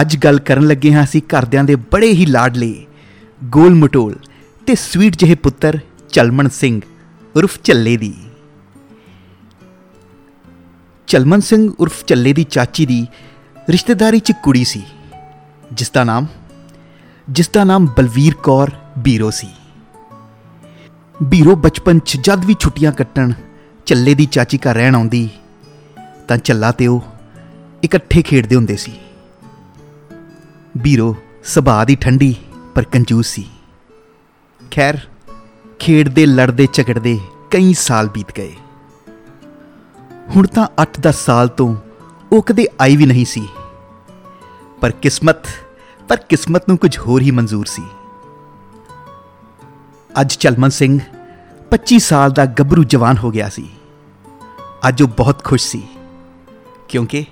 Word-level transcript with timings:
ਅੱਜ 0.00 0.16
ਗੱਲ 0.16 0.38
ਕਰਨ 0.38 0.66
ਲੱਗੇ 0.66 0.92
ਹਾਂ 0.92 1.02
ਅਸੀਂ 1.04 1.20
ਘਰਦਿਆਂ 1.28 1.64
ਦੇ 1.64 1.74
ਬੜੇ 1.92 2.12
ਹੀ 2.12 2.26
ਲਾਡਲੇ 2.26 2.74
ਗੋਲ 3.44 3.74
ਮਟੋਲ 3.74 4.14
ਤੇ 4.66 4.74
ਸਵੀਟ 4.74 5.16
ਜਿਹੇ 5.16 5.34
ਪੁੱਤਰ 5.34 5.78
ਚਲਮਨ 6.12 6.48
ਸਿੰਘ, 6.48 6.80
ਉਰਫ 7.34 7.58
ਚੱਲੇ 7.64 7.96
ਦੀ। 7.96 8.14
ਚਲਮਨ 11.08 11.40
ਸਿੰਘ 11.40 11.70
ਉਰਫ 11.80 12.04
ਚੱਲੇ 12.04 12.32
ਦੀ 12.32 12.44
ਚਾਚੀ 12.44 12.86
ਦੀ 12.86 13.06
ਰਿਸ਼ਤੇਦਾਰੀ 13.70 14.18
'ਚ 14.18 14.32
ਕੁੜੀ 14.42 14.64
ਸੀ, 14.64 14.82
ਜਿਸ 15.72 15.90
ਦਾ 15.90 16.04
ਨਾਮ, 16.04 16.26
ਜਿਸ 17.28 17.48
ਦਾ 17.48 17.64
ਨਾਮ 17.64 17.86
ਬਲਵੀਰ 17.86 18.34
ਕੌਰ 18.34 18.70
ਬੀਰੋ 18.98 19.30
ਸੀ। 19.30 19.48
ਬੀਰੋ 21.22 21.56
ਬਚਪਨ 21.56 21.98
'ਚ 21.98 22.16
ਜਦ 22.16 22.44
ਵੀ 22.44 22.54
ਛੁੱਟੀਆਂ 22.60 22.92
ਕੱਟਣ 22.92 23.32
ਚੱਲੇ 23.86 24.14
ਦੀ 24.14 24.26
ਚਾਚੀ 24.26 24.58
ਘਰ 24.58 24.74
ਰਹਿਣ 24.74 24.94
ਆਉਂਦੀ, 24.94 25.28
ਤਾਂ 26.28 26.36
ਚੱਲਾ 26.38 26.72
ਤੇ 26.72 26.86
ਉਹ 26.86 27.02
ਇਕੱਠੇ 27.84 28.22
ਖੇਡਦੇ 28.22 28.56
ਹੁੰਦੇ 28.56 28.76
ਸੀ। 28.76 28.92
ਬੀਰੋ 30.76 31.14
ਸੁਭਾਅ 31.44 31.84
ਦੀ 31.84 31.94
ਠੰਡੀ 31.96 32.34
ਪਰ 32.74 32.84
ਕੰਜੂਸ 32.84 33.26
ਸੀ। 33.26 33.44
ਖੈਰ, 34.60 34.98
ਖੇਡਦੇ, 35.78 36.26
ਲੜਦੇ, 36.26 36.66
ਝਗੜਦੇ 36.72 37.18
ਕਈ 37.50 37.72
ਸਾਲ 37.74 38.08
ਬੀਤ 38.08 38.32
ਗਏ। 38.36 38.54
ਹੁਣ 40.36 40.46
ਤਾਂ 40.46 40.66
8-10 40.78 41.24
ਸਾਲ 41.24 41.48
ਤੋਂ 41.48 41.74
ਉਹ 42.32 42.42
ਕਦੇ 42.42 42.66
ਆਈ 42.80 42.96
ਵੀ 42.96 43.06
ਨਹੀਂ 43.06 43.24
ਸੀ। 43.24 43.46
ਪਰ 44.80 44.90
ਕਿਸਮਤ 44.92 45.46
ਪਰ 46.08 46.16
ਕਿਸਮਤ 46.28 46.68
ਨੂੰ 46.68 46.78
ਕੁਝ 46.78 46.98
ਹੋਰ 46.98 47.22
ਹੀ 47.22 47.30
ਮਨਜ਼ੂਰ 47.30 47.66
ਸੀ। 47.66 47.82
ਅੱਜ 50.20 50.34
ਚਲਮਨ 50.34 50.70
ਸਿੰਘ 50.70 50.98
25 51.70 51.98
ਸਾਲ 51.98 52.30
ਦਾ 52.30 52.46
ਗੱਭਰੂ 52.46 52.84
ਜਵਾਨ 52.84 53.16
ਹੋ 53.16 53.30
ਗਿਆ 53.30 53.48
ਸੀ। 53.48 53.68
ਅੱਜ 54.88 55.02
ਉਹ 55.02 55.08
ਬਹੁਤ 55.08 55.44
ਖੁਸ਼ 55.44 55.66
ਸੀ, 55.66 55.82
ਕਿਉਂਕਿ 56.88 57.24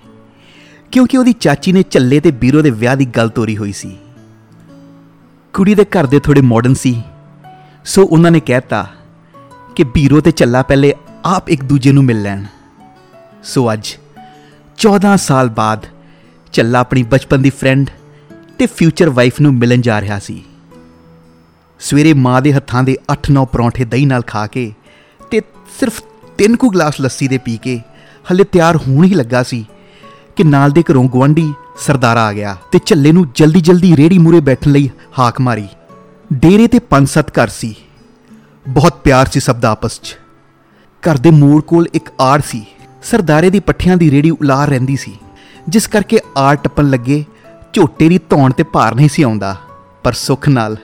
ਕਿਉਂਕਿ 0.94 1.16
ਉਹਦੀ 1.18 1.32
ਚਾਚੀ 1.32 1.72
ਨੇ 1.72 1.82
ਚੱਲੇ 1.82 2.20
ਤੇ 2.20 2.30
ਬੀਰੋ 2.30 2.62
ਦੇ 2.62 2.70
ਵਿਆਹ 2.70 2.96
ਦੀ 2.96 3.04
ਗੱਲ 3.04 3.28
ਤੋਰੀ 3.28 3.56
ਹੋਈ 3.56 3.72
ਸੀ। 3.72 3.96
ਕੁੜੀ 5.52 5.74
ਦੇ 5.74 5.84
ਘਰ 5.84 6.06
ਦੇ 6.06 6.20
ਥੋੜੇ 6.20 6.40
ਮਾਡਰਨ 6.40 6.74
ਸੀ। 6.74 7.02
ਸੋ 7.84 8.04
ਉਹਨਾਂ 8.04 8.30
ਨੇ 8.30 8.40
ਕਹਿਤਾ 8.40 8.86
ਕਿ 9.76 9.84
ਬੀਰੋ 9.84 10.20
ਤੇ 10.20 10.30
ਚੱਲਾ 10.30 10.62
ਪਹਿਲੇ 10.62 10.94
ਆਪ 11.24 11.50
ਇੱਕ 11.50 11.64
ਦੂਜੇ 11.64 11.92
ਨੂੰ 11.92 12.04
ਮਿਲ 12.04 12.22
ਲੈਣ। 12.22 12.44
ਸੋ 13.42 13.72
ਅੱਜ 13.72 13.96
14 14.78 15.16
ਸਾਲ 15.16 15.48
ਬਾਅਦ 15.48 15.86
ਚੱਲਾ 16.52 16.78
ਆਪਣੀ 16.78 17.02
ਬਚਪਨ 17.02 17.42
ਦੀ 17.42 17.50
ਫਰੈਂਡ 17.50 17.90
ਤੇ 18.58 18.66
ਫਿਊਚਰ 18.66 19.10
ਵਾਈਫ 19.10 19.40
ਨੂੰ 19.40 19.54
ਮਿਲਣ 19.54 19.80
ਜਾ 19.80 20.00
ਰਿਹਾ 20.00 20.18
ਸੀ। 20.18 20.44
ਸਵੇਰੇ 21.80 22.12
ਮਾਂ 22.12 22.42
ਦੇ 22.42 22.52
ਹੱਥਾਂ 22.52 22.82
ਦੇ 22.82 22.96
8-9 23.12 23.46
ਪਰੌਂਠੇ 23.52 23.84
ਦਹੀਂ 23.84 24.06
ਨਾਲ 24.06 24.22
ਖਾ 24.22 24.46
ਕੇ 24.46 24.72
ਤੇ 25.30 25.40
ਸਿਰਫ 25.80 26.02
ਤਿੰਨ 26.38 26.56
ਕੁ 26.56 26.70
ਗਲਾਸ 26.70 27.00
ਲੱਸੀ 27.00 27.28
ਦੇ 27.28 27.38
ਪੀ 27.38 27.56
ਕੇ 27.56 27.80
ਹਲੇ 28.32 28.44
ਤਿਆਰ 28.44 28.76
ਹੋਣ 28.76 29.04
ਹੀ 29.04 29.14
ਲੱਗਾ 29.14 29.42
ਸੀ 29.42 29.66
ਕਿ 30.36 30.44
ਨਾਲ 30.44 30.70
ਦੇ 30.70 30.82
ਘਰੋਂ 30.82 31.04
ਗਵੰਡੀ 31.04 31.54
ਸਰਦਾਰਾ 31.78 32.24
ਆ 32.24 32.32
ਗਿਆ 32.32 32.56
ਤੇ 32.72 32.80
ਝੱਲੇ 32.86 33.12
ਨੂੰ 33.12 33.26
ਜਲਦੀ 33.34 33.60
ਜਲਦੀ 33.60 33.96
ਰੇੜੀ 33.96 34.18
ਮੂਰੇ 34.18 34.40
ਬੈਠਣ 34.40 34.70
ਲਈ 34.70 34.90
ਹਾਕ 35.18 35.40
ਮਾਰੀ। 35.40 35.68
ਡੇਰੇ 36.32 36.66
ਤੇ 36.66 36.78
ਪੰਜ 36.78 37.08
ਸੱਤ 37.08 37.30
ਘਰ 37.30 37.48
ਸੀ। 37.48 37.74
ਬਹੁਤ 38.68 39.00
ਪਿਆਰ 39.04 39.26
ਸੀ 39.26 39.40
ਸਭ 39.40 39.56
ਦਾ 39.56 39.70
ਆਪਸ 39.70 40.00
'ਚ। 40.00 40.16
ਘਰ 41.02 41.18
ਦੇ 41.18 41.30
ਮੋੜ 41.30 41.62
ਕੋਲ 41.62 41.86
ਇੱਕ 41.94 42.08
ਆੜ 42.20 42.42
ਸੀ। 42.42 42.66
ਸਰਦਾਰੇ 43.02 43.50
ਦੀ 43.50 43.60
ਪੱਠਿਆਂ 43.60 43.96
ਦੀ 43.96 44.10
ਰੇੜੀ 44.10 44.30
ਉਲਾਰ 44.30 44.68
ਰਹਿੰਦੀ 44.68 44.96
ਸੀ। 44.96 45.18
ਜਿਸ 45.68 45.86
ਕਰਕੇ 45.86 46.18
ਆੜ 46.36 46.56
ਟੱਪਣ 46.56 46.90
ਲੱਗੇ, 46.90 47.24
ਝੋਟੇ 47.72 48.08
ਦੀ 48.08 48.18
ਧੌਣ 48.18 48.52
ਤੇ 48.52 48.62
ਭਾਰ 48.62 48.94
ਨਹੀਂ 48.94 49.08
ਸੀ 49.08 49.22
ਆਉਂਦਾ। 49.22 49.56
ਪਰ 50.02 50.12
ਸੁੱਖ 50.12 50.48
ਨਾਲ 50.48 50.76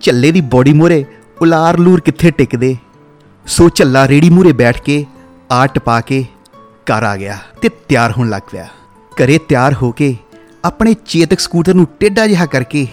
ਝੱਲੇ 0.00 0.32
ਦੀ 0.32 0.40
ਬੋਡੀ 0.40 0.72
ਮੂਰੇ 0.72 1.04
ਉਲਾਰ 1.42 1.78
ਲੂਰ 1.78 2.00
ਕਿੱਥੇ 2.00 2.30
ਟਿਕਦੇ? 2.30 2.76
ਸੋ 3.46 3.68
ਝੱਲਾ 3.68 4.08
ਰੇੜੀ 4.08 4.30
ਮੂਰੇ 4.30 4.52
ਬੈਠ 4.52 4.82
ਕੇ 4.82 5.06
ਆੜ 5.50 5.68
ਟਪਾ 5.68 6.00
ਕੇ 6.00 6.24
ਘਰ 6.84 7.02
ਆ 7.02 7.16
ਗਿਆ 7.16 7.38
ਤੇ 7.60 7.68
ਤਿਆਰ 7.88 8.12
ਹੋਣ 8.12 8.28
ਲੱਗ 8.28 8.42
ਪਿਆ। 8.50 8.68
ਘਰੇ 9.12 9.38
ਤਿਆਰ 9.38 9.74
ਹੋ 9.74 9.90
ਕੇ 9.92 10.14
ਆਪਣੇ 10.64 10.94
ਚੇਤਕ 11.06 11.40
ਸਕੂਟਰ 11.40 11.74
ਨੂੰ 11.74 11.86
ਟੇਢਾ 12.00 12.26
ਜਿਹਾ 12.26 12.46
ਕਰਕੇ 12.46 12.86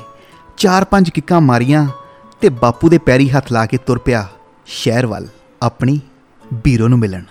ਚਾਰ 0.58 0.84
ਪੰਜ 0.84 1.10
ਕਿੱਕਾਂ 1.10 1.42
ਮਾਰੀਆਂ 1.42 1.88
ਤੇ 2.42 2.50
ਬਾਪੂ 2.62 2.90
ਦੇ 2.90 2.98
ਪੈਰੀ 2.98 3.30
ਹੱਥ 3.30 3.52
ਲਾ 3.52 3.66
ਕੇ 3.66 3.78
ਤੁਰ 3.78 4.00
ਪਿਆ 4.00 4.28
ਸ਼ਹਿਰ 4.66 5.06
ਵੱਲ, 5.06 5.28
ਆਪਣੀ 5.62 6.00
ਬੀਰੋ 6.64 6.88
ਨੂੰ 6.88 7.00
ਮਿਲਣ। 7.00 7.24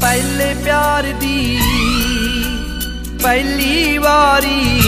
ਪਹਿਲੇ 0.00 0.54
ਪਿਆਰ 0.64 1.12
ਦੀ 1.12 1.58
ਪਹਿਲੀ 3.22 3.98
ਵਾਰੀ 3.98 4.80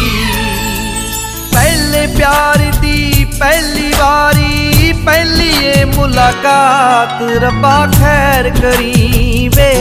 ਪਹਿਲੇ 1.90 2.06
ਪਿਆਰ 2.08 2.58
ਦੀ 2.80 3.24
ਪਹਿਲੀ 3.38 3.92
ਵਾਰੀ 3.92 4.92
ਪਹਿਲੀ 5.06 5.48
ਏ 5.60 5.84
ਮੁਲਾਕਾਤ 5.86 7.22
ਰੱਬਾ 7.42 7.74
ਖੈਰ 7.94 8.48
ਕਰੀ 8.52 9.48
ਵੇ 9.56 9.72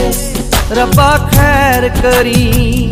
ਰੱਬਾ 0.72 1.10
ਖੈਰ 1.28 1.88
ਕਰੀ 2.00 2.90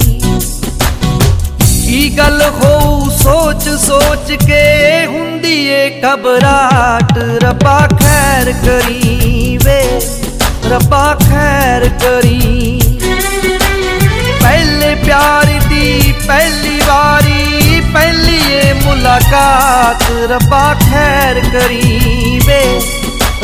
ਕੀ 1.62 2.08
ਗੱਲ 2.18 2.42
ਹੋਊ 2.54 3.10
ਸੋਚ 3.16 3.68
ਸੋਚ 3.78 4.32
ਕੇ 4.46 5.06
ਹੁੰਦੀ 5.06 5.56
ਏ 5.66 5.90
ਘਬਰਾਟ 6.04 7.18
ਰੱਬਾ 7.44 7.78
ਖੈਰ 7.94 8.52
ਕਰੀ 8.64 9.58
ਵੇ 9.64 9.82
ਰੱਬਾ 10.70 11.04
ਖੈਰ 11.22 11.88
ਕਰੀ 12.00 12.80
ਪਹਿਲੇ 14.40 14.94
ਪਿਆਰ 14.96 15.58
ਦੀ 15.68 16.12
ਪਹਿਲੀ 16.26 16.80
ਵਾਰੀ 16.88 17.47
ਪਹਿਲੀ 17.92 18.38
ਏ 18.52 18.72
ਮੁਲਾਕਾਤ 18.84 20.02
ਰੱਬਾ 20.30 20.62
ਖੈਰ 20.82 21.40
ਕਰੀ 21.52 22.40
ਵੇ 22.46 22.62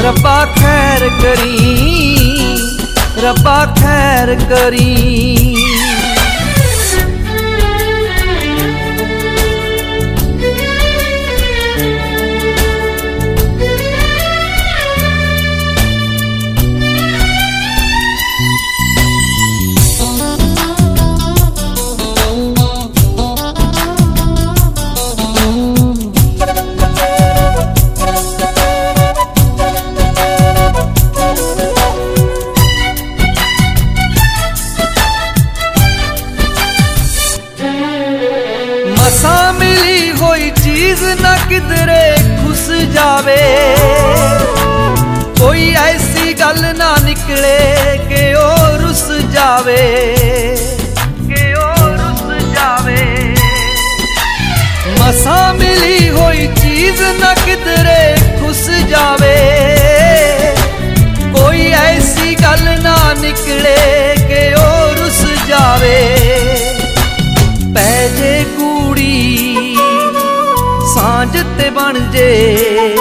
ਰੱਬਾ 0.00 0.44
ਖੈਰ 0.56 1.08
ਕਰੀ 1.22 2.58
ਰੱਬਾ 3.18 3.64
ਖੈਰ 3.80 4.34
ਪੈ 67.74 68.08
ਜੇ 68.08 68.44
ਕੂੜੀ, 68.58 69.76
ਸਾਂਝ 70.94 71.36
ਤੇ 71.58 71.68
ਬਣ 71.70 71.98
ਜੇ। 72.10 72.96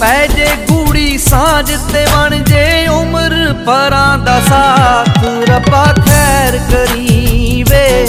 ਪੈ 0.00 0.26
ਜੇ 0.26 0.46
ਕੂੜੀ, 0.68 1.16
ਸਾਂਝ 1.18 1.70
ਤੇ 1.92 2.04
ਬਣ 2.06 2.36
ਜੇ, 2.42 2.86
ਉਮਰ 2.88 3.34
ਪਰਾਂ 3.66 4.18
ਦਾ 4.18 4.38
ਸਾਥ 4.48 5.24
ਰੱਬਾ 5.50 5.84
ਖੈਰ 6.06 6.58
ਕਰੀ 6.70 7.64
ਵੇ 7.70 8.06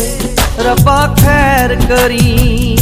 ਰੱਬਾ 0.66 1.16
ਖੈਰ 1.22 1.76
ਕਰੀ। 1.90 2.78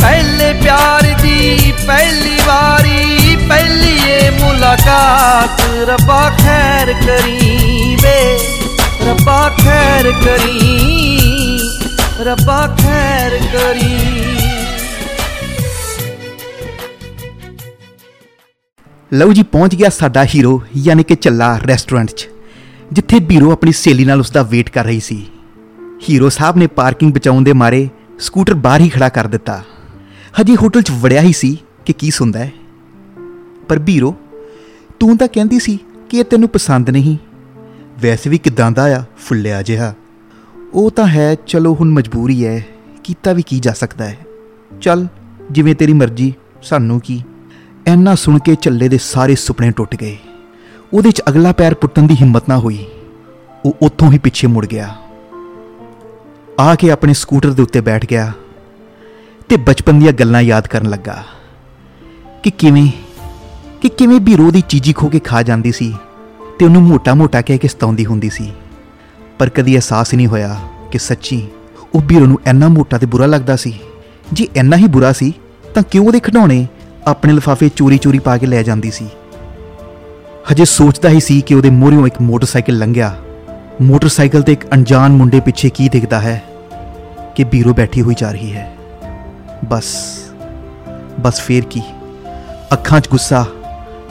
ਪਹਿਲੇ 0.00 0.52
ਪਿਆਰ 0.52 1.14
ਦੀ 1.22 1.72
ਪਹਿਲੀ 1.86 2.36
ਵਾਰੀ, 2.46 3.36
ਪਹਿਲੀ 3.48 3.98
ਏ 4.10 4.30
ਮੁਲਾਕਾਤ 4.30 5.60
ਰੱਬਾ 5.88 6.30
ਖੈਰ 6.38 6.92
ਕਰੀ 7.06 7.96
ਵੇ 8.02 8.38
ਰੱਬਾ 9.06 9.48
ਖੈਰ 9.86 10.10
ਕਰੀ, 10.24 11.58
ਰੱਬਾ 12.20 12.76
ਖੈਰ 12.78 13.36
ਕਰੀ। 13.52 13.98
ਲਓ 19.12 19.32
ਜੀ, 19.32 19.42
ਪਹੁੰਚ 19.42 19.74
ਗਿਆ 19.74 19.88
ਸਾਡਾ 19.88 20.24
ਹੀਰੋ 20.24 20.62
ਯਾਨੀ 20.76 21.02
ਕਿ 21.02 21.14
ਚੱਲਾ 21.16 21.58
ਰੈਸਟੋਰੈਂਟ 21.68 22.10
'ਚ, 22.10 22.28
ਜਿੱਥੇ 22.92 23.20
ਬੀਰੋ 23.20 23.52
ਆਪਣੀ 23.52 23.72
ਸਹੇਲੀ 23.72 24.04
ਨਾਲ 24.04 24.20
ਉਸ 24.20 24.30
ਦਾ 24.30 24.42
ਵੇਟ 24.42 24.70
ਕਰ 24.70 24.84
ਰਹੀ 24.84 25.00
ਸੀ। 25.00 25.24
ਹੀਰੋ 26.08 26.28
ਸਾਹਿਬ 26.28 26.56
ਨੇ 26.56 26.66
ਪਾਰਕਿੰਗ 26.66 27.14
ਬਚਾਉਣ 27.14 27.44
ਦੇ 27.44 27.52
ਮਾਰੇ 27.52 27.88
ਸਕੂਟਰ 28.20 28.54
ਬਾਹਰ 28.54 28.80
ਹੀ 28.80 28.88
ਖੜਾ 28.88 29.08
ਕਰ 29.08 29.26
ਦਿੱਤਾ। 29.26 29.62
ਹਜੇ 30.40 30.56
ਹੋਟਲ 30.56 30.82
'ਚ 30.82 30.90
ਵੜਿਆ 31.00 31.20
ਹੀ 31.20 31.32
ਸੀ 31.32 31.56
ਕਿ 31.84 31.92
ਕੀ 31.92 32.10
ਸੁਣਦਾ 32.10 32.40
ਹੈ। 32.40 32.52
ਪਰ 33.68 33.78
ਵੀਰੋ 33.78 34.14
ਤੂੰ 35.00 35.16
ਤਾਂ 35.16 35.28
ਕਹਿੰਦੀ 35.28 35.60
ਸੀ 35.60 35.78
ਕਿ 36.10 36.18
ਇਹ 36.18 36.24
ਤੈਨੂੰ 36.24 36.48
ਪਸੰਦ 36.48 36.90
ਨਹੀਂ। 36.90 37.16
ਵੈਸੇ 38.02 38.30
ਵੀ 38.30 38.38
ਕਿਦਾਂ 38.38 38.70
ਦਾ 38.70 38.96
ਆ, 38.96 39.02
ਫੁੱਲਿਆ 39.18 39.62
ਜਿਹਾ। 39.62 39.94
ਉਹ 40.74 40.90
ਤਾਂ 40.90 41.06
ਹੈ, 41.06 41.34
ਚਲੋ 41.34 41.74
ਹੁਣ 41.74 41.90
ਮਜਬੂਰੀ 41.90 42.46
ਹੈ 42.46 42.66
ਕੀਤਾ 43.04 43.32
ਵੀ 43.32 43.42
ਕੀ 43.42 43.60
ਜਾ 43.60 43.72
ਸਕਦਾ 43.72 44.04
ਹੈ 44.04 44.18
ਚੱਲ, 44.80 45.06
ਜਿਵੇਂ 45.50 45.74
ਤੇਰੀ 45.74 45.92
ਮਰਜ਼ੀ, 45.92 46.34
ਸਾਨੂੰ 46.62 47.00
ਕੀ। 47.00 47.22
ਐਨਾ 47.86 48.14
ਸੁਣ 48.14 48.38
ਕੇ 48.38 48.54
ਚੱਲੇ 48.54 48.88
ਦੇ 48.88 48.98
ਸਾਰੇ 48.98 49.34
ਸੁਪਨੇ 49.34 49.70
ਟੁੱਟ 49.70 49.96
ਗਏ। 49.96 50.16
ਉਹਦੇ 50.92 51.10
'ਚ 51.10 51.22
ਅਗਲਾ 51.28 51.52
ਪੈਰ 51.52 51.74
ਪੁੱਟਣ 51.74 52.02
ਦੀ 52.02 52.14
ਹਿੰਮਤ 52.14 52.48
ਨਾ 52.48 52.58
ਹੋਈ। 52.58 52.86
ਉਹ 53.64 53.76
ਉੱਥੋਂ 53.82 54.12
ਹੀ 54.12 54.18
ਪਿੱਛੇ 54.18 54.46
ਮੁੜ 54.46 54.66
ਗਿਆ। 54.66 54.96
ਆ 56.60 56.74
ਕੇ 56.74 56.90
ਆਪਣੇ 56.90 57.14
ਸਕੂਟਰ 57.14 57.52
ਦੇ 57.52 57.62
ਉੱਤੇ 57.62 57.80
ਬੈਠ 57.80 58.06
ਗਿਆ 58.06 58.32
ਤੇ 59.48 59.56
ਬਚਪਨ 59.56 59.98
ਦੀਆਂ 59.98 60.12
ਗੱਲਾਂ 60.12 60.42
ਯਾਦ 60.42 60.66
ਕਰਨ 60.66 60.90
ਲੱਗਾ। 60.90 61.24
ਕਿ 62.42 62.50
ਕਿਵੇਂ 62.50 62.88
ਕਿ 63.80 63.88
ਕਿਵੇਂ 63.88 64.20
ਵੀਰੋ 64.20 64.50
ਦੀ 64.50 64.60
ਚੀਜੀ 64.60 64.92
ਖੋ 64.92 65.08
ਕੇ 65.08 65.18
ਖਾ 65.18 65.42
ਜਾਂਦੀ 65.42 65.72
ਸੀ। 65.72 65.94
ਤੇ 66.58 66.64
ਉਹਨੂੰ 66.64 66.82
ਮੋਟਾ-ਮੋਟਾ 66.82 67.42
ਕਹਿ 67.42 67.58
ਕੇ 67.58 67.68
ਸਤਾਉਂਦੀ 67.68 68.06
ਹੁੰਦੀ 68.06 68.30
ਸੀ। 68.30 68.52
ਪਰ 69.38 69.48
ਕਦੀ 69.48 69.74
ਅਹਿਸਾਸ 69.74 70.12
ਹੀ 70.12 70.16
ਨਹੀਂ 70.16 70.26
ਹੋਇਆ 70.26 70.56
ਕਿ 70.92 70.98
ਸੱਚੀ 70.98 71.48
ਉਹ 71.94 72.00
ਵੀਰੋ 72.06 72.26
ਨੂੰ 72.26 72.40
ਇੰਨਾ 72.46 72.68
ਮੋਟਾ 72.68 72.98
ਤੇ 72.98 73.06
ਬੁਰਾ 73.06 73.26
ਲੱਗਦਾ 73.26 73.56
ਸੀ। 73.56 73.78
ਜੇ 74.32 74.48
ਇੰਨਾ 74.56 74.76
ਹੀ 74.76 74.86
ਬੁਰਾ 74.86 75.12
ਸੀ, 75.12 75.32
ਤਾਂ 75.74 75.82
ਕਿਉਂ 75.82 76.06
ਉਹਦੇ 76.06 76.20
ਖਿਡੌਣੇ 76.20 76.66
ਆਪਣੇ 77.06 77.32
ਲਿਫਾਫੇ 77.32 77.70
ਚੋਰੀ-ਚੋਰੀ 77.76 78.18
ਪਾ 78.18 78.38
ਕੇ 78.38 78.46
ਲੈ 78.46 78.62
ਜਾਂਦੀ 78.62 78.90
ਸੀ? 78.90 79.08
ਹਜੇ 80.52 80.64
ਸੋਚਦਾ 80.64 81.08
ਹੀ 81.08 81.20
ਸੀ 81.20 81.40
ਕਿ 81.40 81.54
ਉਹਦੇ 81.54 81.70
ਮੋਹਰਿਓਂ 81.70 82.06
ਇੱਕ 82.06 82.20
ਮੋਟਰਸਾਈਕਲ 82.20 82.78
ਲੰਘਿਆ। 82.78 83.16
ਮੋਟਰਸਾਈਕਲ 83.82 84.42
ਤੇ 84.42 84.52
ਇੱਕ 84.52 84.74
ਅਣਜਾਣ 84.74 85.12
ਮੁੰਡੇ 85.12 85.40
ਪਿੱਛੇ 85.40 85.68
ਕੀ 85.68 85.88
ਦਿਖਦਾ 85.88 86.20
ਹੈ? 86.20 86.42
ਕਿ 87.36 87.44
ਵੀਰੋ 87.44 87.74
ਬੈਠੀ 87.74 88.02
ਹੋਈ 88.02 88.14
ਜਾ 88.14 88.32
ਰਹੀ 88.32 88.52
ਹੈ। 88.52 88.76
ਬਸ 89.68 90.18
ਬਸ 91.20 91.40
ਫੇਰ 91.40 91.64
ਕੀ? 91.70 91.82
ਅੱਖਾਂ 92.72 93.00
'ਚ 93.00 93.08
ਗੁੱਸਾ 93.08 93.46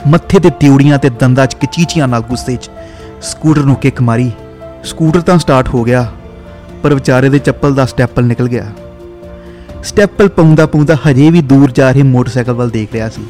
ਮੱਥੇ 0.06 0.38
ਤੇ 0.38 0.50
ਤਿਉੜੀਆਂ 0.50 0.98
ਤੇ 0.98 1.10
ਦੰਦਾਂ 1.10 1.46
'ਚ 1.46 1.54
ਕਚੀਚੀਆਂ 1.54 2.08
ਨਾਲ 2.08 2.22
ਗੁੱਸੇ 2.22 2.56
'ਚ। 2.56 2.70
ਸਕੂਟਰ 3.22 3.64
ਨੂੰ 3.64 3.76
ਕਿੱਕ 3.76 4.00
ਮਾਰੀ। 4.02 4.30
ਸਕੂਟਰ 4.84 5.20
ਤਾਂ 5.20 5.38
ਸਟਾਰਟ 5.38 5.68
ਹੋ 5.68 5.82
ਗਿਆ, 5.84 6.06
ਪਰ 6.82 6.94
ਵਿਚਾਰੇ 6.94 7.28
ਦੇ 7.28 7.38
ਚੱਪਲ 7.38 7.74
ਦਾ 7.74 7.86
ਸਟੈਪਲ 7.86 8.24
ਨਿਕਲ 8.24 8.48
ਗਿਆ। 8.48 8.66
ਸਟੈਪਲ 9.84 10.28
ਪਾਉਂਦਾ 10.28 10.66
ਪਾਉਂਦਾ 10.66 10.96
ਹਜੇ 11.06 11.30
ਵੀ 11.30 11.40
ਦੂਰ 11.42 11.70
ਜਾ 11.70 11.90
ਰਹੇ 11.90 12.02
ਮੋਟਰਸਾਈਕਲ 12.04 12.52
ਵੱਲ 12.52 12.70
ਦੇਖ 12.70 12.92
ਰਿਹਾ 12.92 13.08
ਸੀ। 13.08 13.24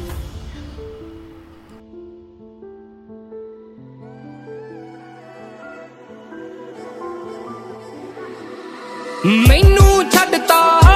ਮੈਨੂੰ 9.25 10.09
ਛੱਡਤਾ। 10.11 10.86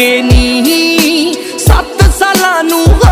ਕੇ 0.00 0.20
ਨੀ। 0.22 1.34
ਸੱਤ 1.58 2.02
ਸਾਲਾਂ 2.18 2.62
ਨੂੰ 2.64 2.84
ਹੋ, 2.84 3.08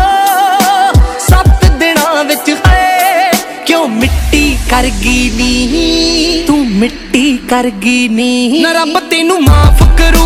ਸੱਤ 1.19 1.65
ਦਿਨਾਂ 1.79 2.23
ਵਿੱਚ 2.23 2.49
ਹੈ 2.67 3.31
ਕਿਉਂ 3.67 3.87
ਮਿੱਟੀ 3.89 4.57
ਕਰ 4.69 4.87
ਗਈ 5.03 5.29
ਨੀ? 5.35 6.43
ਤੂੰ 6.47 6.65
ਮਿੱਟੀ 6.71 7.37
ਕਰ 7.49 7.69
ਗਈ 7.83 8.07
ਨੀ। 8.07 8.61
ਨਾ 8.61 8.71
ਰੱਬ 8.73 8.99
ਤੈਨੂੰ 9.11 9.41
ਮਾਫ 9.43 9.83
ਕਰੂ, 9.97 10.25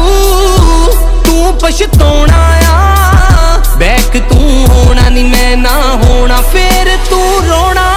ਤੂੰ 1.25 1.53
ਪਛਤਾਉਣਾ 1.63 2.41
ਆ 2.67 3.59
ਬੈਕ 3.77 4.17
ਤੂੰ 4.29 4.65
ਹੋਣਾ 4.67 5.09
ਨਹੀਂ 5.09 5.25
ਮੈਂ 5.25 5.55
ਨਾ 5.57 5.77
ਹੋਣਾ, 6.03 6.41
ਫੇਰ 6.53 6.95
ਤੂੰ 7.09 7.41
ਰੋਣਾ 7.47 7.89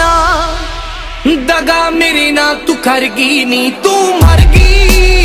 ਆ 0.00 0.46
ਦਗਾ 1.46 1.88
ਮੇਰੇ 1.90 2.30
ਨਾਲ 2.32 2.56
ਤੂੰ 2.66 2.76
ਕਰ 2.76 3.06
ਗਈ 3.08 3.44
ਨੀ, 3.44 3.70
ਤੂੰ 3.82 4.18
ਮਰ 4.20 4.40
ਗਈ। 4.54 5.19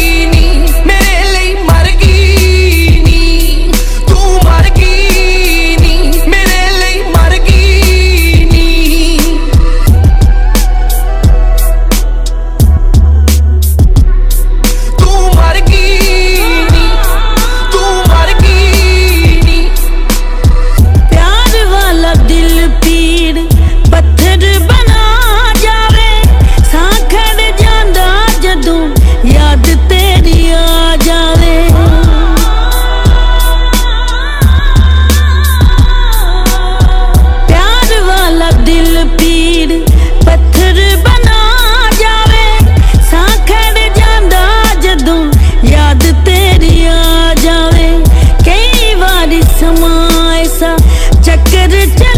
Meditate. 51.67 52.14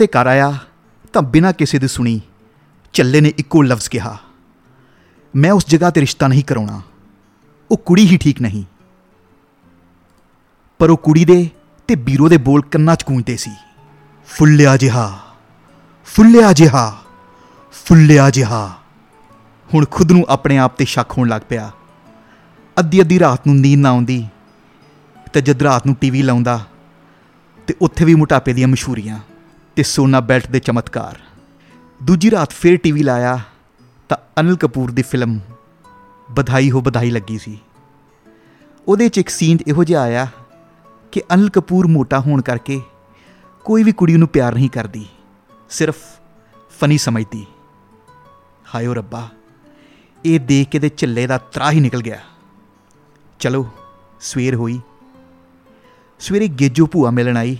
ਤੇ 0.00 0.06
ਘਰ 0.06 0.26
ਆਇਆ 0.26 0.52
ਤਾਂ 1.12 1.20
ਬਿਨਾਂ 1.22 1.52
ਕਿਸੇ 1.52 1.78
ਦੀ 1.78 1.88
ਸੁਣੀ 1.88 2.20
ਚੱਲੇ 2.94 3.20
ਨੇ 3.20 3.32
ਇੱਕੋ 3.38 3.62
ਲਫ਼ਜ਼ 3.62 3.88
ਕਿਹਾ, 3.90 4.16
ਮੈਂ 5.34 5.50
ਉਸ 5.52 5.66
ਜਗ੍ਹਾ 5.68 5.90
ਤੇ 5.90 6.00
ਰਿਸ਼ਤਾ 6.00 6.28
ਨਹੀਂ 6.28 6.44
ਕਰਾਉਣਾ। 6.44 6.80
ਉਹ 7.70 7.76
ਕੁੜੀ 7.76 8.06
ਹੀ 8.06 8.16
ਠੀਕ 8.16 8.40
ਨਹੀਂ। 8.40 8.64
ਪਰ 10.80 10.90
ਉਹ 10.90 10.96
ਕੁੜੀ 10.96 11.24
ਦੇ 11.24 11.48
ਤੇ 11.88 11.94
ਬੀਰੋ 11.98 12.28
ਦੇ 12.28 12.36
ਬੋਲ 12.38 12.62
ਕੰਨਾਂ 12.62 12.96
'ਚ 12.96 13.04
ਗੂੰਜਦੇ 13.04 13.36
ਸੀ, 13.36 13.50
ਫੁੱਲਿਆ 14.28 14.76
ਜਿਹਾ 14.76 15.06
ਫੁੱਲਿਆ 16.08 16.52
ਜਿਹਾ 16.52 16.84
ਫੁੱਲਿਆ 17.86 18.30
ਜਿਹਾ। 18.30 18.66
ਹੁਣ 19.70 19.84
ਖੁਦ 19.90 20.12
ਨੂੰ 20.12 20.24
ਆਪਣੇ 20.28 20.58
ਆਪ 20.58 20.76
ਤੇ 20.76 20.84
ਸ਼ੱਕ 20.84 21.18
ਹੋਣ 21.18 21.28
ਲੱਗ 21.28 21.42
ਪਿਆ। 21.48 21.70
ਅੱਧੀ 22.76 23.00
ਅੱਧੀ 23.00 23.18
ਰਾਤ 23.18 23.46
ਨੂੰ 23.46 23.56
ਨੀਂਦ 23.56 23.80
ਨਾ 23.80 23.88
ਆਉਂਦੀ 23.88 24.24
ਤੇ 25.32 25.40
ਜਦ 25.40 25.62
ਰਾਤ 25.62 25.86
ਨੂੰ 25.86 25.94
ਟੀਵੀ 25.94 26.22
ਲਾਉਂਦਾ 26.22 26.60
ਤੇ 27.66 27.74
ਉੱਥੇ 27.80 28.04
ਵੀ 28.04 28.14
ਮੋਟਾਪੇ 28.14 28.52
ਦੀਆਂ 28.52 28.68
ਮਸ਼ਹੂਰੀਆਂ। 28.68 29.18
ਤੇ 29.80 29.84
ਸੋਨਾ 29.84 30.18
ਬੈਲਟ 30.20 30.46
ਦੇ 30.46 30.58
ਚਮਤਕਾਰ। 30.58 31.18
ਦੂਜੀ 32.00 32.30
ਰਾਤ 32.30 32.52
ਫੇਰ 32.52 32.76
ਟੀਵੀ 32.76 33.02
ਲਾਇਆ 33.02 33.38
ਤਾਂ 34.08 34.16
ਅਨਿਲ 34.40 34.56
ਕਪੂਰ 34.56 34.90
ਦੀ 34.90 35.02
ਫਿਲਮ 35.02 35.38
ਬਧਾਈ 36.28 36.70
ਹੋ 36.70 36.80
ਬਧਾਈ 36.80 37.10
ਲੱਗੀ 37.10 37.38
ਸੀ। 37.38 37.56
ਉਹਦੇ 38.88 39.08
'ਚ 39.08 39.18
ਇੱਕ 39.18 39.28
ਸੀਨ 39.28 39.58
ਇਹੋ 39.66 39.84
ਜਿਹਾ 39.84 40.02
ਆਇਆ 40.02 40.26
ਕਿ 41.12 41.22
ਅਨਿਲ 41.34 41.48
ਕਪੂਰ 41.50 41.86
ਮੋਟਾ 41.86 42.20
ਹੋਣ 42.20 42.42
ਕਰਕੇ 42.42 42.80
ਕੋਈ 43.64 43.82
ਵੀ 43.82 43.92
ਕੁੜੀ 43.92 44.16
ਨੂੰ 44.16 44.28
ਪਿਆਰ 44.28 44.54
ਨਹੀਂ 44.54 44.68
ਕਰਦੀ, 44.70 45.06
ਸਿਰਫ 45.70 45.96
ਫਨੀ 46.80 46.98
ਸਮਝਦੀ। 46.98 47.46
ਹਾਇਓ 48.74 48.94
ਰੱਬਾ, 48.94 49.28
ਇਹ 50.24 50.38
ਦੇਖ 50.42 50.68
ਕੇ 50.68 50.78
ਤੇ 50.78 50.90
ਝੱਲੇ 50.96 51.26
ਦਾ 51.26 51.38
ਤਰਾ 51.38 51.70
ਹੀ 51.70 51.80
ਨਿਕਲ 51.80 52.02
ਗਿਆ। 52.02 52.20
ਚਲੋ, 53.40 53.66
ਸਵੇਰ 54.20 54.54
ਹੋਈ। 54.54 54.80
ਸਵੇਰੇ 56.20 56.48
ਗੇਜੋ 56.60 56.86
ਭੂਆ 56.86 57.10
ਮਿਲਣ 57.10 57.36
ਆਈ। 57.36 57.58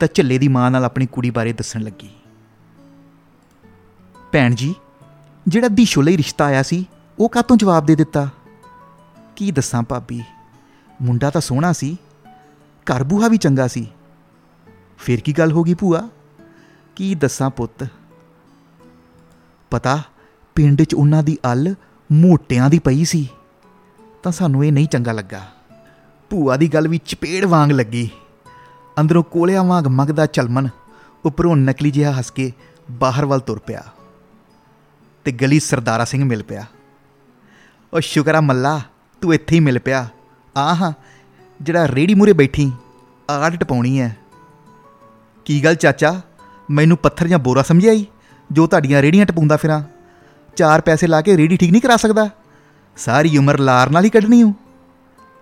ਤਾਂ 0.00 0.08
ਝੱਲੇ 0.14 0.38
ਦੀ 0.38 0.48
ਮਾਂ 0.48 0.70
ਨਾਲ 0.70 0.84
ਆਪਣੀ 0.84 1.06
ਕੁੜੀ 1.06 1.30
ਬਾਰੇ 1.30 1.52
ਦੱਸਣ 1.52 1.80
ਲੱਗੀ। 1.80 2.10
ਭੈਣ 4.32 4.54
ਜੀ, 4.54 4.74
ਜਿਹੜਾ 5.48 5.68
ਦੀਸ਼ੋ 5.68 6.02
ਲਈ 6.02 6.16
ਰਿਸ਼ਤਾ 6.16 6.44
ਆਇਆ 6.44 6.62
ਸੀ, 6.62 6.88
ਉਹ 7.18 7.28
ਕਾਤੋਂ 7.28 7.56
ਜਵਾਬ 7.56 7.86
ਦੇ 7.86 7.94
ਦਿੱਤਾ? 7.96 8.28
ਕੀ 9.36 9.50
ਦੱਸਾਂ 9.50 9.82
ਭਾਬੀ, 9.82 10.22
ਮੁੰਡਾ 11.02 11.30
ਤਾਂ 11.30 11.40
ਸੋਹਣਾ 11.40 11.72
ਸੀ, 11.72 11.96
ਘਰ 12.62 13.04
ਬੂਹਾ 13.04 13.28
ਵੀ 13.28 13.36
ਚੰਗਾ 13.36 13.66
ਸੀ। 13.66 13.86
ਫਿਰ 14.98 15.20
ਕੀ 15.20 15.32
ਗੱਲ 15.32 15.52
ਹੋ 15.52 15.62
ਗਈ 15.62 15.74
ਭੂਆ? 15.74 16.08
ਕੀ 16.96 17.14
ਦੱਸਾਂ 17.14 17.50
ਪੁੱਤ? 17.50 17.86
ਪਤਾ, 19.70 20.02
ਪਿੰਡ 20.54 20.82
'ਚ 20.82 20.94
ਉਹਨਾਂ 20.94 21.22
ਦੀ 21.22 21.38
ਅੱਲ 21.52 21.74
ਮੋਟਿਆਂ 22.12 22.70
ਦੀ 22.70 22.78
ਪਈ 22.78 23.04
ਸੀ, 23.04 23.28
ਤਾਂ 24.22 24.32
ਸਾਨੂੰ 24.32 24.64
ਇਹ 24.64 24.72
ਨਹੀਂ 24.72 24.88
ਚੰਗਾ 24.88 25.12
ਲੱਗਾ। 25.12 25.46
ਭੂਆ 26.30 26.56
ਦੀ 26.56 26.68
ਗੱਲ 26.68 26.88
ਵੀ 26.88 27.00
ਚਪੇੜ 27.04 27.44
ਵਾਂਗ 27.44 27.72
ਲੱਗੀ। 27.72 28.10
ਅੰਦਰੋਂ 29.00 29.22
ਕੋਲਿਆਂ 29.22 29.64
ਵਾਂਗ 29.64 29.86
ਮਗਦਾ 29.86 30.26
ਚਲਮਨ 30.26 30.68
ਉੱਪਰੋਂ 31.24 31.56
ਨਕਲੀ 31.56 31.90
ਜਿਹਾ 31.90 32.12
ਹੱਸ 32.12 32.30
ਕੇ 32.30 32.52
ਬਾਹਰ 32.90 33.24
ਵੱਲ 33.24 33.40
ਤੁਰ 33.40 33.58
ਪਿਆ। 33.58 33.82
ਤੇ 35.24 35.32
ਗਲੀ 35.32 35.60
ਸਰਦਾਰਾ 35.60 36.04
ਸਿੰਘ 36.04 36.24
ਮਿਲ 36.24 36.42
ਪਿਆ। 36.42 36.64
ਉਹ 37.92 38.00
ਸ਼ੁਕਰ 38.00 38.34
ਆ 38.34 38.40
ਮੱਲਾ, 38.40 38.80
ਤੂੰ 39.20 39.34
ਇੱਥੇ 39.34 39.54
ਹੀ 39.54 39.60
ਮਿਲ 39.60 39.78
ਪਿਆ। 39.78 40.08
ਆਹ 40.56 40.92
ਜਿਹੜਾ 41.62 41.88
ਰੇੜੀ 41.88 42.14
ਮੂਰੇ 42.14 42.32
ਬੈਠੀ, 42.32 42.72
ਆੜ 43.30 43.56
ਟਪਾਉਣੀ 43.56 44.00
ਐ। 44.00 44.08
ਕੀ 45.44 45.64
ਗੱਲ 45.64 45.74
ਚਾਚਾ, 45.74 46.20
ਮੈਨੂੰ 46.70 46.96
ਪੱਥਰ 46.96 47.28
ਜਾਂ 47.28 47.38
ਬੋਰਾ 47.38 47.62
ਸਮਝਿਆਈ 47.62 48.06
ਜੋ 48.52 48.66
ਤੁਹਾਡੀਆਂ 48.66 49.02
ਰੇੜੀਆਂ 49.02 49.26
ਟਪਾਉਂਦਾ 49.26 49.56
ਫਿਰਾਂ। 49.56 49.82
ਚਾਰ 50.56 50.80
ਪੈਸੇ 50.80 51.06
ਲਾ 51.06 51.20
ਕੇ 51.20 51.36
ਰੇੜੀ 51.36 51.56
ਠੀਕ 51.56 51.72
ਨਹੀਂ 51.72 51.82
ਕਰਾ 51.82 51.96
ਸਕਦਾ। 51.96 52.30
ਸਾਰੀ 52.96 53.38
ਉਮਰ 53.38 53.58
ਲਾਰ 53.58 53.90
ਨਾਲ 53.90 54.04
ਹੀ 54.04 54.10
ਕੱਢਣੀ 54.10 54.42
ਹੂੰ 54.42 54.54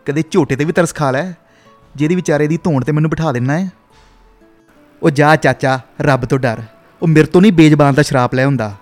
ਕਦੇ 0.06 0.24
ਝੋਟੇ 0.30 0.56
ਤੇ 0.56 0.64
ਵੀ 0.64 0.72
ਤਰਸ 0.72 0.94
ਖਾ 0.94 1.10
ਲੈ। 1.10 1.32
ਜਿਹਦੀ 1.96 2.14
ਵਿਚਾਰੇ 2.14 2.46
ਦੀ 2.46 2.56
ਧੌਣ 2.56 2.84
ਤੇ 2.84 2.92
ਮੈਨੂੰ 2.92 3.10
ਬਿਠਾ 3.10 3.32
ਦੇਣਾ 3.32 3.58
ਹੈ। 3.58 3.72
ਉਹ 5.02 5.10
ਜਾ 5.10 5.36
ਚਾਚਾ, 5.36 5.80
ਰੱਬ 6.00 6.24
ਤੋਂ 6.24 6.38
ਡਰ। 6.38 6.62
ਉਹ 7.02 7.08
ਮੇਰੇ 7.08 7.26
ਤੋਂ 7.26 7.42
ਨਹੀਂ 7.42 7.52
ਬੇਜ਼ਬਾਨ 7.52 7.94
ਦਾ 7.94 8.02
ਸ਼ਰਾਪ 8.02 8.34
ਲੈ 8.34 8.44
ਹੁੰਦਾ 8.44 8.74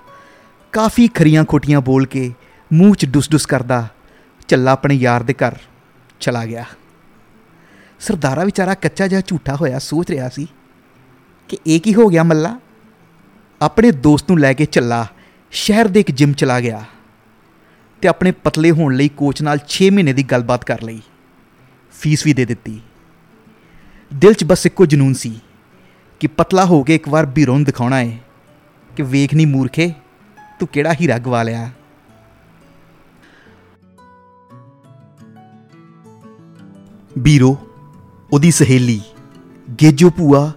ਕਾਫੀ 0.72 1.08
ਖਰੀਆਂ 1.08 1.44
ਖੋਟੀਆਂ 1.44 1.80
ਬੋਲ 1.80 2.06
ਕੇ 2.06 2.34
ਮੂੰਹ 2.72 2.94
'ਚ 2.94 3.06
ਡੁਸ-ਡੁਸ 3.06 3.46
ਕਰਦਾ। 3.46 3.88
ਚੱਲਾ 4.48 4.72
ਆਪਣੇ 4.72 4.94
ਯਾਰ 4.94 5.22
ਦੇ 5.22 5.34
ਘਰ 5.34 5.56
ਚਲਾ 6.20 6.46
ਗਿਆ। 6.46 6.64
ਸਰਦਾਰਾ 8.00 8.44
ਵਿਚਾਰਾ 8.44 8.74
ਕੱਚਾ 8.74 9.06
ਜਿਹਾ 9.06 9.20
ਝੂਠਾ 9.26 9.54
ਹੋਇਆ 9.54 9.78
ਸੋਚ 9.78 10.10
ਰਿਹਾ 10.10 10.28
ਸੀ 10.28 10.46
ਕਿ 11.48 11.58
ਇਹ 11.66 11.80
ਕੀ 11.80 11.94
ਹੋ 11.94 12.06
ਗਿਆ 12.06 12.22
ਮੱਲਾ? 12.22 12.60
ਆਪਣੇ 13.62 13.90
ਦੋਸਤ 13.90 14.30
ਨੂੰ 14.30 14.40
ਲੈ 14.40 14.52
ਕੇ 14.52 14.64
ਚੱਲਾ 14.64 15.06
ਸ਼ਹਿਰ 15.50 15.88
ਦੇ 15.88 16.00
ਇੱਕ 16.00 16.10
ਜਿਮ 16.10 16.32
ਚਲਾ 16.32 16.60
ਗਿਆ 16.60 16.84
ਤੇ 18.00 18.08
ਆਪਣੇ 18.08 18.30
ਪਤਲੇ 18.30 18.70
ਹੋਣ 18.70 18.94
ਲਈ 18.94 19.08
ਕੋਚ 19.08 19.42
ਨਾਲ 19.42 19.58
6 19.68 19.90
ਮਹੀਨੇ 19.90 20.12
ਦੀ 20.12 20.22
ਗੱਲਬਾਤ 20.22 20.64
ਕਰ 20.64 20.82
ਲਈ। 20.82 21.02
ਫੀਸ 22.00 22.26
ਵੀ 22.26 22.34
ਦੇ 22.34 22.44
ਦਿੱਤੀ। 22.44 22.80
ਦਿਲ 24.10 24.32
'ਚ 24.32 24.44
ਬਸ 24.44 24.66
ਇੱਕੋ 24.66 24.86
ਜਨੂਨ 24.86 25.12
ਸੀ 25.14 25.32
ਕਿ 26.20 26.26
ਪਤਲਾ 26.26 26.64
ਹੋ 26.64 26.82
ਕੇ 26.82 26.94
ਇੱਕ 26.94 27.08
ਵਾਰ 27.08 27.26
ਬੀਰੋਂ 27.26 27.54
ਨੂੰ 27.56 27.64
ਦਿਖਾਉਣਾ 27.64 27.96
ਹੈ 27.96 28.18
ਕਿ 28.90 29.02
ਵੇਖ 29.02 29.34
ਨਹੀਂ 29.34 29.46
ਮੂਰਖੇ, 29.46 29.92
ਤੂੰ 30.58 30.68
ਕਿਹੜਾ 30.68 30.92
ਹੀਰਾ 31.00 31.18
ਗਵਾ 31.18 31.42
ਲਿਆ 31.42 31.70
ਬੀਰੋ, 37.18 37.56
ਉਹਦੀ 38.32 38.50
ਸਹੇਲੀ, 38.50 39.00
ਗੇਜੋ 39.82 40.10
ਭੂਆ 40.10 40.50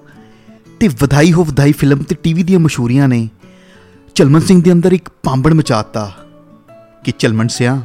ਤੇ 0.79 0.87
ਵਧਾਈ 1.01 1.31
ਹੋ 1.33 1.43
ਵਧਾਈ 1.43 1.71
ਫਿਲਮ 1.71 2.03
ਤੇ 2.03 2.15
ਟੀਵੀ 2.15 2.43
ਦੀਆਂ 2.43 2.59
ਮਸ਼ਹੂਰੀਆਂ 2.59 3.07
ਨੇ 3.07 3.27
ਚਲਮਨ 4.15 4.39
ਸਿੰਘ 4.39 4.61
ਦੇ 4.63 4.71
ਅੰਦਰ 4.71 4.91
ਇੱਕ 4.91 5.09
ਪਾਂਬੜ 5.23 5.53
ਮਚਾਤਾ 5.53 6.11
ਕਿ, 7.03 7.11
ਚਲਮਨ 7.11 7.47
ਸਿਆ, 7.47 7.81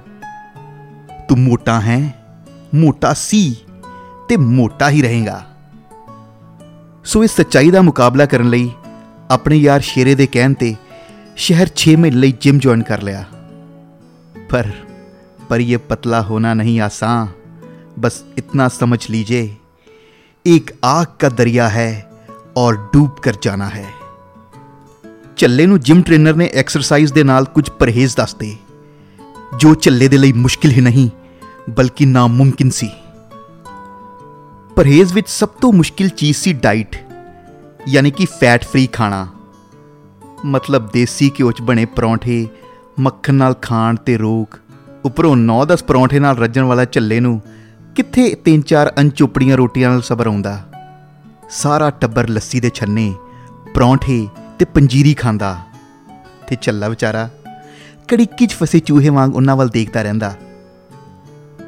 ਤੂੰ 1.28 1.38
ਮੋਟਾ 1.38 1.80
ਹੈ, 1.80 2.00
ਮੋਟਾ 2.74 3.12
ਸੀ 3.14 3.54
ਤੇ 4.28 4.36
ਮੋਟਾ 4.36 4.90
ਹੀ 4.90 5.02
ਰਹੇਗਾ। 5.02 5.42
ਸੋ 7.05 7.23
ਇਸ 7.23 7.35
ਸੱਚਾਈ 7.35 7.71
ਦਾ 7.71 7.81
ਮੁਕਾਬਲਾ 7.81 8.25
ਕਰਨ 8.25 8.49
ਲਈ 8.49 8.69
ਆਪਣੇ 9.31 9.57
ਯਾਰ 9.57 9.81
ਸ਼ੇਰੇ 9.81 10.15
ਦੇ 10.15 10.27
ਕਹਿਣ 10.27 10.53
ਤੇ 10.53 10.75
ਸ਼ਹਿਰ 11.35 11.71
6 11.81 11.95
ਮਹੀਨੇ 11.95 12.19
ਲਈ 12.19 12.33
ਜਿਮ 12.41 12.59
ਜੁਆਇਨ 12.59 12.83
ਕਰ 12.83 13.01
ਲਿਆ 13.01 13.23
पर 14.51 14.67
पर 15.49 15.61
ये 15.61 15.77
पतला 15.89 16.19
होना 16.19 16.53
नहीं 16.53 16.79
आसान 16.79 17.27
बस 17.99 18.23
इतना 18.37 18.67
समझ 18.69 18.99
लीजिए 19.09 19.55
एक 20.45 20.71
आग 20.85 21.15
का 21.19 21.29
दरिया 21.29 21.67
है 21.67 21.89
और 22.57 22.77
डूब 22.93 23.23
कर 23.23 23.39
जाना 23.41 23.69
है 23.69 23.85
ਝੱਲੇ 25.37 25.65
ਨੂੰ 25.65 25.79
ਜਿਮ 25.79 26.01
ਟ੍ਰੇਨਰ 26.01 26.35
ਨੇ 26.35 26.49
ਐਕਸਰਸਾਈਜ਼ 26.53 27.11
ਦੇ 27.13 27.23
ਨਾਲ 27.23 27.45
ਕੁਝ 27.45 27.69
ਪਰਹੇਜ਼ 27.69 28.15
ਦੱਸਦੇ 28.15 28.55
ਜੋ 29.57 29.73
ਝੱਲੇ 29.75 30.07
ਦੇ 30.07 30.17
ਲਈ 30.17 30.33
ਮੁਸ਼ਕਿਲ 30.35 30.71
ਹੀ 30.71 30.81
ਨਹੀਂ 30.81 31.09
ਬਲਕਿ 31.69 32.05
ਨਾਮੁਮਕਿਨ 32.05 32.69
ਸੀ 32.69 32.89
ਪਰਹੇਜ਼ 34.76 35.12
ਵਿੱਚ 35.14 35.28
ਸਭ 35.28 35.48
ਤੋਂ 35.60 35.72
ਮੁਸ਼ਕਿਲ 35.72 36.08
ਚੀਜ਼ 36.08 36.36
ਸੀ 36.36 36.52
ਡਾਈਟ, 36.52 36.96
ਯਾਨੀ 37.88 38.10
ਕਿ 38.10 38.26
ਫੈਟ 38.40 38.64
ਫ੍ਰੀ 38.64 38.86
ਖਾਣਾ। 38.86 39.26
ਮਤਲਬ 40.44 40.90
ਦੇਸੀ 40.92 41.30
ਘਿਓ 41.30 41.50
'ਚ 41.50 41.62
ਬਣੇ 41.62 41.84
ਪਰੌਂਠੇ, 41.86 42.46
ਮੱਖਣ 43.00 43.34
ਨਾਲ 43.34 43.54
ਖਾਣ 43.62 43.96
ਤੇ 43.96 44.16
ਰੋਕ, 44.16 44.58
ਉੱਪਰੋਂ 45.04 45.36
9-10 45.36 45.82
ਪਰੌਂਠੇ 45.82 46.18
ਨਾਲ 46.18 46.36
ਰੱਜਣ 46.36 46.62
ਵਾਲਾ 46.62 46.84
ਝੱਲੇ 46.84 47.18
ਨੂੰ 47.20 47.40
ਕਿੱਥੇ 47.96 48.34
3-4 48.44 48.92
ਅਨਚੋਪੜੀਆਂ 49.00 49.56
ਰੋਟੀਆਂ 49.56 49.90
ਨਾਲ 49.90 50.02
ਸਬਰ 50.02 50.26
ਆਉਂਦਾ? 50.26 50.56
ਸਾਰਾ 51.50 51.90
ਟੱਬਰ 51.90 52.28
ਲੱਸੀ 52.28 52.60
ਦੇ 52.60 52.70
ਛੰਨੇ, 52.74 53.12
ਪਰੌਂਠੇ 53.74 54.26
ਤੇ 54.58 54.64
ਪੰਜੀਰੀ 54.64 55.14
ਖਾਂਦਾ। 55.14 55.56
ਤੇ 56.46 56.56
ਝੱਲਾ 56.62 56.88
ਵਿਚਾਰਾ 56.88 57.28
ਕੜਿੱਕੀ 58.08 58.46
'ਚ 58.46 58.54
ਫਸੇ 58.54 58.78
ਚੂਹੇ 58.78 59.08
ਵਾਂਗ 59.08 59.36
ਉਹਨਾਂ 59.36 59.56
ਵੱਲ 59.56 59.68
ਦੇਖਦਾ 59.68 60.02
ਰਹਿੰਦਾ। 60.02 60.34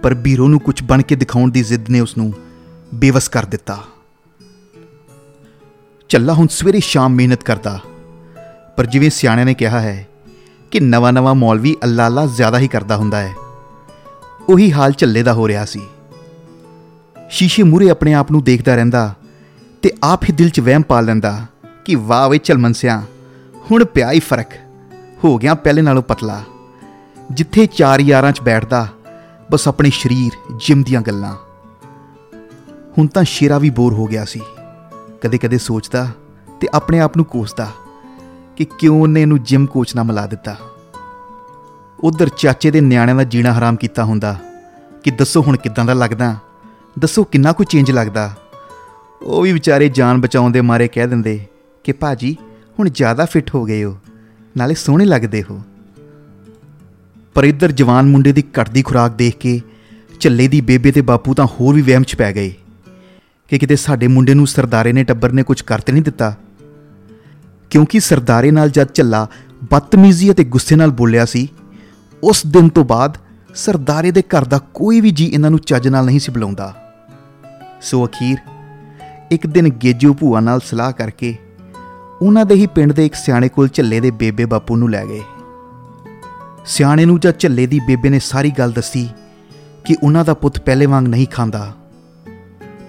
ਪਰ 0.02 0.14
ਬੀਰੋ 0.14 0.48
ਨੂੰ 0.48 0.60
ਕੁਝ 0.60 0.82
ਬਣ 0.82 1.02
ਕੇ 1.02 1.16
ਦਿਖਾਉਣ 1.16 1.50
ਦੀ 1.50 1.62
ਜ਼ਿੱਦ 1.62 1.90
ਨੇ 1.90 2.00
ਉਸ 2.00 2.16
ਨੂੰ 2.16 2.32
ਬੇਵਸ 2.94 3.28
ਕਰ 3.28 3.44
ਦਿੱਤਾ। 3.44 3.78
ਚੱਲਾ 6.08 6.32
ਹੁਣ 6.32 6.46
ਸਵੇਰੇ 6.46 6.80
ਸ਼ਾਮ 6.80 7.12
ਮਿਹਨਤ 7.12 7.42
ਕਰਦਾ। 7.42 7.78
ਪਰ 8.76 8.86
ਜਿਵੇਂ 8.86 9.10
ਸਿਆਣਿਆਂ 9.10 9.46
ਨੇ 9.46 9.54
ਕਿਹਾ 9.54 9.80
ਹੈ 9.80 10.06
ਕਿ 10.70 10.80
ਨਵਾਂ 10.80 11.12
ਨਵਾਂ 11.12 11.34
ਮੌਲਵੀ 11.34 11.76
ਅੱਲਾ 11.84 12.06
ਅੱਲਾ 12.06 12.26
ਜ਼ਿਆਦਾ 12.26 12.58
ਹੀ 12.58 12.68
ਕਰਦਾ 12.68 12.96
ਹੁੰਦਾ 12.96 13.18
ਹੈ, 13.18 13.34
ਉਹੀ 14.48 14.72
ਹਾਲ 14.72 14.92
ਝੱਲੇ 14.92 15.22
ਦਾ 15.22 15.32
ਹੋ 15.32 15.48
ਰਿਹਾ 15.48 15.64
ਸੀ। 15.64 15.80
ਸ਼ੀਸ਼ੇ 17.30 17.62
ਮੂਰੇ 17.62 17.90
ਆਪਣੇ 17.90 18.14
ਆਪ 18.14 18.30
ਨੂੰ 18.32 18.42
ਦੇਖਦਾ 18.44 18.74
ਰਹਿੰਦਾ 18.74 19.14
ਤੇ 19.82 19.92
ਆਪ 20.02 20.24
ਹੀ 20.24 20.32
ਦਿਲ 20.32 20.50
'ਚ 20.50 20.60
ਵਹਿਮ 20.60 20.82
ਪਾ 20.82 21.00
ਲੈਂਦਾ 21.00 21.46
ਕਿ 21.84 21.94
ਵਾਹ 21.94 22.28
ਵੇ 22.28 22.38
ਚਲਮਨਸਿਆ 22.38 23.02
ਹੁਣ 23.70 23.84
ਪਿਆ 23.84 24.10
ਹੀ 24.12 24.20
ਫ਼ਰਕ, 24.20 24.52
ਹੋ 25.24 25.36
ਗਿਆ 25.38 25.54
ਪਹਿਲੇ 25.54 25.82
ਨਾਲੋਂ 25.82 26.02
ਪਤਲਾ। 26.02 26.42
ਜਿੱਥੇ 27.30 27.66
ਚਾਰ 27.66 28.00
ਯਾਰਾਂ 28.00 28.32
'ਚ 28.32 28.40
ਬੈਠਦਾ, 28.40 28.86
ਬਸ 29.50 29.68
ਆਪਣੇ 29.68 29.90
ਸਰੀਰ, 29.90 30.32
ਜਿਮ 30.66 30.82
ਦੀਆਂ 30.82 31.00
ਗੱਲਾਂ। 31.00 31.34
ਹੁਣ 32.98 33.06
ਤਾਂ 33.06 33.24
ਸ਼ੇਰਾ 33.24 33.58
ਵੀ 33.58 33.70
ਬੋਰ 33.70 33.92
ਹੋ 33.92 34.06
ਗਿਆ 34.06 34.24
ਸੀ। 34.24 34.40
ਕਦੇ-ਕਦੇ 35.20 35.58
ਸੋਚਦਾ 35.58 36.08
ਤੇ 36.60 36.68
ਆਪਣੇ 36.74 37.00
ਆਪ 37.00 37.16
ਨੂੰ 37.16 37.26
ਕੋਸਦਾ 37.26 37.68
ਕਿ 38.56 38.66
ਕਿਉਂ 38.78 39.02
ਉਹਨੇ 39.02 39.22
ਇਹਨੂੰ 39.22 39.42
ਜਿਮ 39.42 39.66
ਕੋਚ 39.66 39.94
ਨਾਲ 39.94 40.04
ਮਿਲਾ 40.04 40.26
ਦਿੱਤਾ। 40.26 40.56
ਉਧਰ 42.00 42.28
ਚਾਚੇ 42.28 42.70
ਦੇ 42.70 42.80
ਨਿਆਣਿਆਂ 42.80 43.16
ਦਾ 43.16 43.24
ਜੀਣਾ 43.24 43.52
ਹਰਾਮ 43.52 43.76
ਕੀਤਾ 43.76 44.04
ਹੁੰਦਾ 44.04 44.36
ਕਿ 45.04 45.10
ਦੱਸੋ 45.10 45.42
ਹੁਣ 45.42 45.56
ਕਿੱਦਾਂ 45.56 45.84
ਦਾ 45.84 45.94
ਲੱਗਦਾ, 45.94 46.36
ਦੱਸੋ 46.98 47.24
ਕਿੰਨਾ 47.24 47.52
ਕੁ 47.52 47.64
ਚੇਂਜ 47.64 47.90
ਲੱਗਦਾ। 47.90 48.34
ਉਹ 49.22 49.42
ਵੀ 49.42 49.52
ਵਿਚਾਰੇ 49.52 49.88
ਜਾਨ 49.88 50.20
ਬਚਾਉਣ 50.20 50.50
ਦੇ 50.50 50.60
ਮਾਰੇ 50.60 50.88
ਕਹਿ 50.88 51.06
ਦਿੰਦੇ 51.06 51.40
ਕਿ 51.84 51.92
ਭਾਜੀ, 51.92 52.36
ਹੁਣ 52.78 52.88
ਜ਼ਿਆਦਾ 52.88 53.24
ਫਿੱਟ 53.24 53.54
ਹੋ 53.54 53.64
ਗਏ 53.64 53.84
ਹੋ, 53.84 53.98
ਨਾਲੇ 54.56 54.74
ਸੋਹਣੇ 54.74 55.04
ਲੱਗਦੇ 55.04 55.44
ਹੋ। 55.50 55.60
ਪਰ 57.34 57.44
ਇੱਧਰ 57.44 57.72
ਜਵਾਨ 57.72 58.08
ਮੁੰਡੇ 58.08 58.32
ਦੀ 58.32 58.44
ਘਟਦੀ 58.62 58.82
ਖੁਰਾਕ 58.82 59.10
ਦੇਖ 59.10 59.36
ਕੇ 59.36 59.60
ਝੱਲੇ 60.20 60.48
ਦੀ 60.48 60.60
ਬੇਬੇ 60.60 60.92
ਤੇ 60.92 61.00
ਬਾਪੂ 61.00 61.34
ਤਾਂ 61.34 61.46
ਹੋਰ 61.46 61.74
ਵੀ 61.74 61.82
ਵਹਿਮ 61.82 62.02
'ਚ 62.02 62.14
ਪੈ 62.14 62.32
ਗਏ। 62.32 62.54
ਕਿ 63.54 63.58
ਕਿਤੇ 63.58 63.76
ਸਾਡੇ 63.76 64.06
ਮੁੰਡੇ 64.06 64.34
ਨੂੰ 64.34 64.46
ਸਰਦਾਰੇ 64.46 64.92
ਨੇ, 64.92 65.04
ਟੱਬਰ 65.04 65.32
ਨੇ 65.32 65.42
ਕੁਝ 65.42 65.60
ਕਰ 65.60 65.78
ਤੇ 65.78 65.92
ਨਹੀਂ 65.92 66.02
ਦਿੱਤਾ? 66.02 66.34
ਕਿਉਂਕਿ 67.70 68.00
ਸਰਦਾਰੇ 68.00 68.50
ਨਾਲ 68.50 68.70
ਜਦ 68.70 68.86
ਝੱਲਾ 68.94 69.26
ਬਦਤਮੀਜ਼ੀ 69.64 70.30
ਅਤੇ 70.30 70.44
ਗੁੱਸੇ 70.44 70.76
ਨਾਲ 70.76 70.90
ਬੋਲਿਆ 70.90 71.24
ਸੀ, 71.24 71.48
ਉਸ 72.22 72.46
ਦਿਨ 72.46 72.68
ਤੋਂ 72.68 72.84
ਬਾਅਦ 72.84 73.18
ਸਰਦਾਰੇ 73.54 74.10
ਦੇ 74.10 74.22
ਘਰ 74.22 74.44
ਦਾ 74.44 74.60
ਕੋਈ 74.74 75.00
ਵੀ 75.00 75.10
ਜੀ 75.10 75.26
ਇਹਨਾਂ 75.26 75.50
ਨੂੰ 75.50 75.58
ਚੱਜ 75.58 75.88
ਨਾਲ 75.88 76.04
ਨਹੀਂ 76.04 76.20
ਸੀ 76.20 76.32
ਬੁਲਾਉਂਦਾ। 76.32 76.94
ਸੋ 77.82 78.06
ਅਖੀਰ 78.06 78.36
ਇੱਕ 79.30 79.46
ਦਿਨ 79.46 79.68
ਗੇਜੋ 79.68 80.14
ਭੂਆ 80.14 80.40
ਨਾਲ 80.40 80.60
ਸਲਾਹ 80.60 80.92
ਕਰਕੇ 80.92 81.36
ਉਹਨਾਂ 82.22 82.44
ਦੇ 82.44 82.54
ਹੀ 82.54 82.66
ਪਿੰਡ 82.66 82.92
ਦੇ 82.92 83.06
ਇੱਕ 83.06 83.14
ਸਿਆਣੇ 83.14 83.48
ਕੋਲ 83.48 83.68
ਝੱਲੇ 83.68 84.00
ਦੇ 84.00 84.10
ਬੇਬੇ 84.10 84.44
ਬਾਪੂ 84.44 84.76
ਨੂੰ 84.76 84.90
ਲੈ 84.90 85.06
ਗਏ। 85.06 85.22
ਸਿਆਣੇ 86.66 87.04
ਨੂੰ 87.04 87.20
ਜਦ 87.20 87.38
ਝੱਲੇ 87.38 87.66
ਦੀ 87.66 87.80
ਬੇਬੇ 87.86 88.08
ਨੇ 88.08 88.18
ਸਾਰੀ 88.18 88.50
ਗੱਲ 88.50 88.72
ਦੱਸੀ 88.72 89.08
ਕਿ 89.84 89.96
ਉਹਨਾਂ 90.02 90.24
ਦਾ 90.24 90.34
ਪੁੱਤ 90.34 90.58
ਪਹਿਲੇ 90.58 90.86
ਵਾਂਗ 90.86 91.08
ਨਹੀਂ 91.08 91.26
ਖਾਂਦਾ 91.26 91.74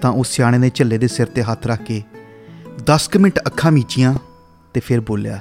ਤਾਂ 0.02 0.10
ਉਸ 0.12 0.28
ਸਿਆਣੇ 0.28 0.58
ਨੇ 0.58 0.70
ਝੱਲੇ 0.74 0.98
ਦੇ 0.98 1.08
ਸਿਰ 1.08 1.26
ਤੇ 1.26 1.42
ਹੱਥ 1.42 1.66
ਰੱਖ 1.66 1.82
ਕੇ 1.82 2.02
10 2.84 3.08
ਕੁ 3.08 3.18
ਮਿੰਟ 3.18 3.38
ਅੱਖਾਂ 3.46 3.72
ਮੀਚੀਆਂ 3.72 4.14
ਤੇ 4.74 4.80
ਫਿਰ 4.80 5.00
ਬੋਲਿਆ, 5.00 5.40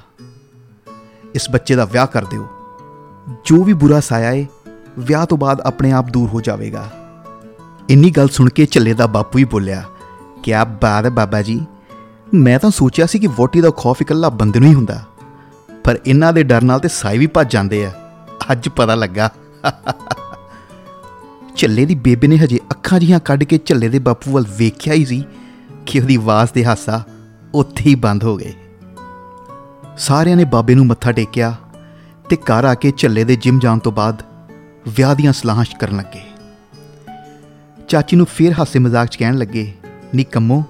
ਇਸ 1.35 1.49
ਬੱਚੇ 1.49 1.75
ਦਾ 1.75 1.85
ਵਿਆਹ 1.85 2.07
ਕਰ 2.07 2.25
ਦਿਓ। 2.25 2.47
ਜੋ 3.45 3.63
ਵੀ 3.63 3.73
ਬੁਰਾ 3.73 3.99
ਸਾਇਆ 3.99 4.31
ਏ, 4.31 4.45
ਵਿਆਹ 4.99 5.25
ਤੋਂ 5.25 5.37
ਬਾਅਦ 5.37 5.61
ਆਪਣੇ 5.61 5.91
ਆਪ 5.91 6.09
ਦੂਰ 6.09 6.29
ਹੋ 6.29 6.41
ਜਾਵੇਗਾ। 6.41 6.89
ਇੰਨੀ 7.89 8.09
ਗੱਲ 8.11 8.29
ਸੁਣ 8.29 8.49
ਕੇ 8.49 8.67
ਝੱਲੇ 8.71 8.93
ਦਾ 8.93 9.07
ਬਾਪੂ 9.07 9.39
ਹੀ 9.39 9.43
ਬੋਲਿਆ, 9.43 9.83
ਕਿਆ 10.43 10.63
ਬਾਤ 10.63 11.05
ਹੈ 11.05 11.09
ਬਾਬਾ 11.09 11.41
ਜੀ। 11.41 11.65
ਮੈਂ 12.33 12.59
ਤਾਂ 12.59 12.69
ਸੋਚਿਆ 12.71 13.05
ਸੀ 13.05 13.19
ਕਿ 13.19 13.27
ਵੋਟੀ 13.27 13.61
ਦਾ 13.61 13.69
ਖੌਫ 13.77 14.01
ਇਕੱਲਾ 14.01 14.29
ਬੰਦੇ 14.29 14.59
ਨੂੰ 14.59 14.69
ਹੀ 14.69 14.73
ਹੁੰਦਾ। 14.73 15.01
ਪਰ 15.83 15.99
ਇਹਨਾਂ 16.05 16.33
ਦੇ 16.33 16.43
ਡਰ 16.43 16.61
ਨਾਲ 16.61 16.79
ਤੇ 16.79 16.87
ਸਾਈ 16.87 17.17
ਵੀ 17.17 17.27
ਭੱਜ 17.27 17.51
ਜਾਂਦੇ 17.53 17.85
ਆ। 17.85 17.91
ਅੱਜ 18.51 18.69
ਪਤਾ 18.69 18.95
ਲੱਗਾ। 18.95 19.29
ਝੱਲੇ 21.55 21.85
ਦੀ 21.85 21.95
ਬੇਬੇ 21.95 22.27
ਨੇ 22.27 22.37
ਹਜੇ 22.37 22.59
ਅੱਖਾਂ 22.71 22.99
ਜੀਆਂ 22.99 23.19
ਕੱਢ 23.19 23.43
ਕੇ 23.43 23.59
ਝੱਲੇ 23.65 23.89
ਦੇ 23.89 23.99
ਬਾਪੂ 23.99 24.31
ਵੱਲ 24.31 24.45
ਵੇਖਿਆ 24.57 24.93
ਹੀ 24.93 25.05
ਸੀ 25.05 25.23
ਕਿ 25.85 25.99
ਉਹਦੀ 25.99 26.15
ਆਵਾਜ਼ 26.15 26.49
ਤੇ 26.49 26.65
ਹਾਸਾ 26.65 27.03
ਉੱਥੇ 27.53 27.89
ਹੀ 27.89 27.95
ਬੰਦ 27.95 28.23
ਹੋ 28.23 28.37
ਗਏ। 28.37 28.53
ਸਾਰਿਆਂ 29.97 30.35
ਨੇ 30.35 30.43
ਬਾਬੇ 30.43 30.75
ਨੂੰ 30.75 30.85
ਮੱਥਾ 30.85 31.11
ਟੇਕਿਆ 31.11 31.55
ਤੇ 32.29 32.35
ਘਰ 32.35 32.65
ਆ 32.65 32.73
ਕੇ 32.73 32.93
ਝੱਲੇ 32.97 33.23
ਦੇ 33.23 33.35
ਜਿਮ 33.35 33.59
ਜਾਣ 33.59 33.79
ਤੋਂ 33.79 33.91
ਬਾਅਦ 33.91 34.23
ਵਿਆਹ 34.87 35.15
ਦੀਆਂ 35.15 35.33
ਸਲਾਹਾਂ 35.33 35.65
ਕਰਨ 35.79 35.97
ਲੱਗੇ। 35.97 36.21
ਚਾਚੀ 37.87 38.17
ਨੂੰ 38.17 38.25
ਫੇਰ 38.25 38.53
ਹਾਸੇ 38.59 38.79
ਮਜ਼ਾਕ 38.79 39.07
ਚ 39.07 39.15
ਕਹਿਣ 39.15 39.37
ਲੱਗੇ, 39.37 39.73
ਨੀ 40.15 40.23
ਕੰਮੋ, 40.23 40.63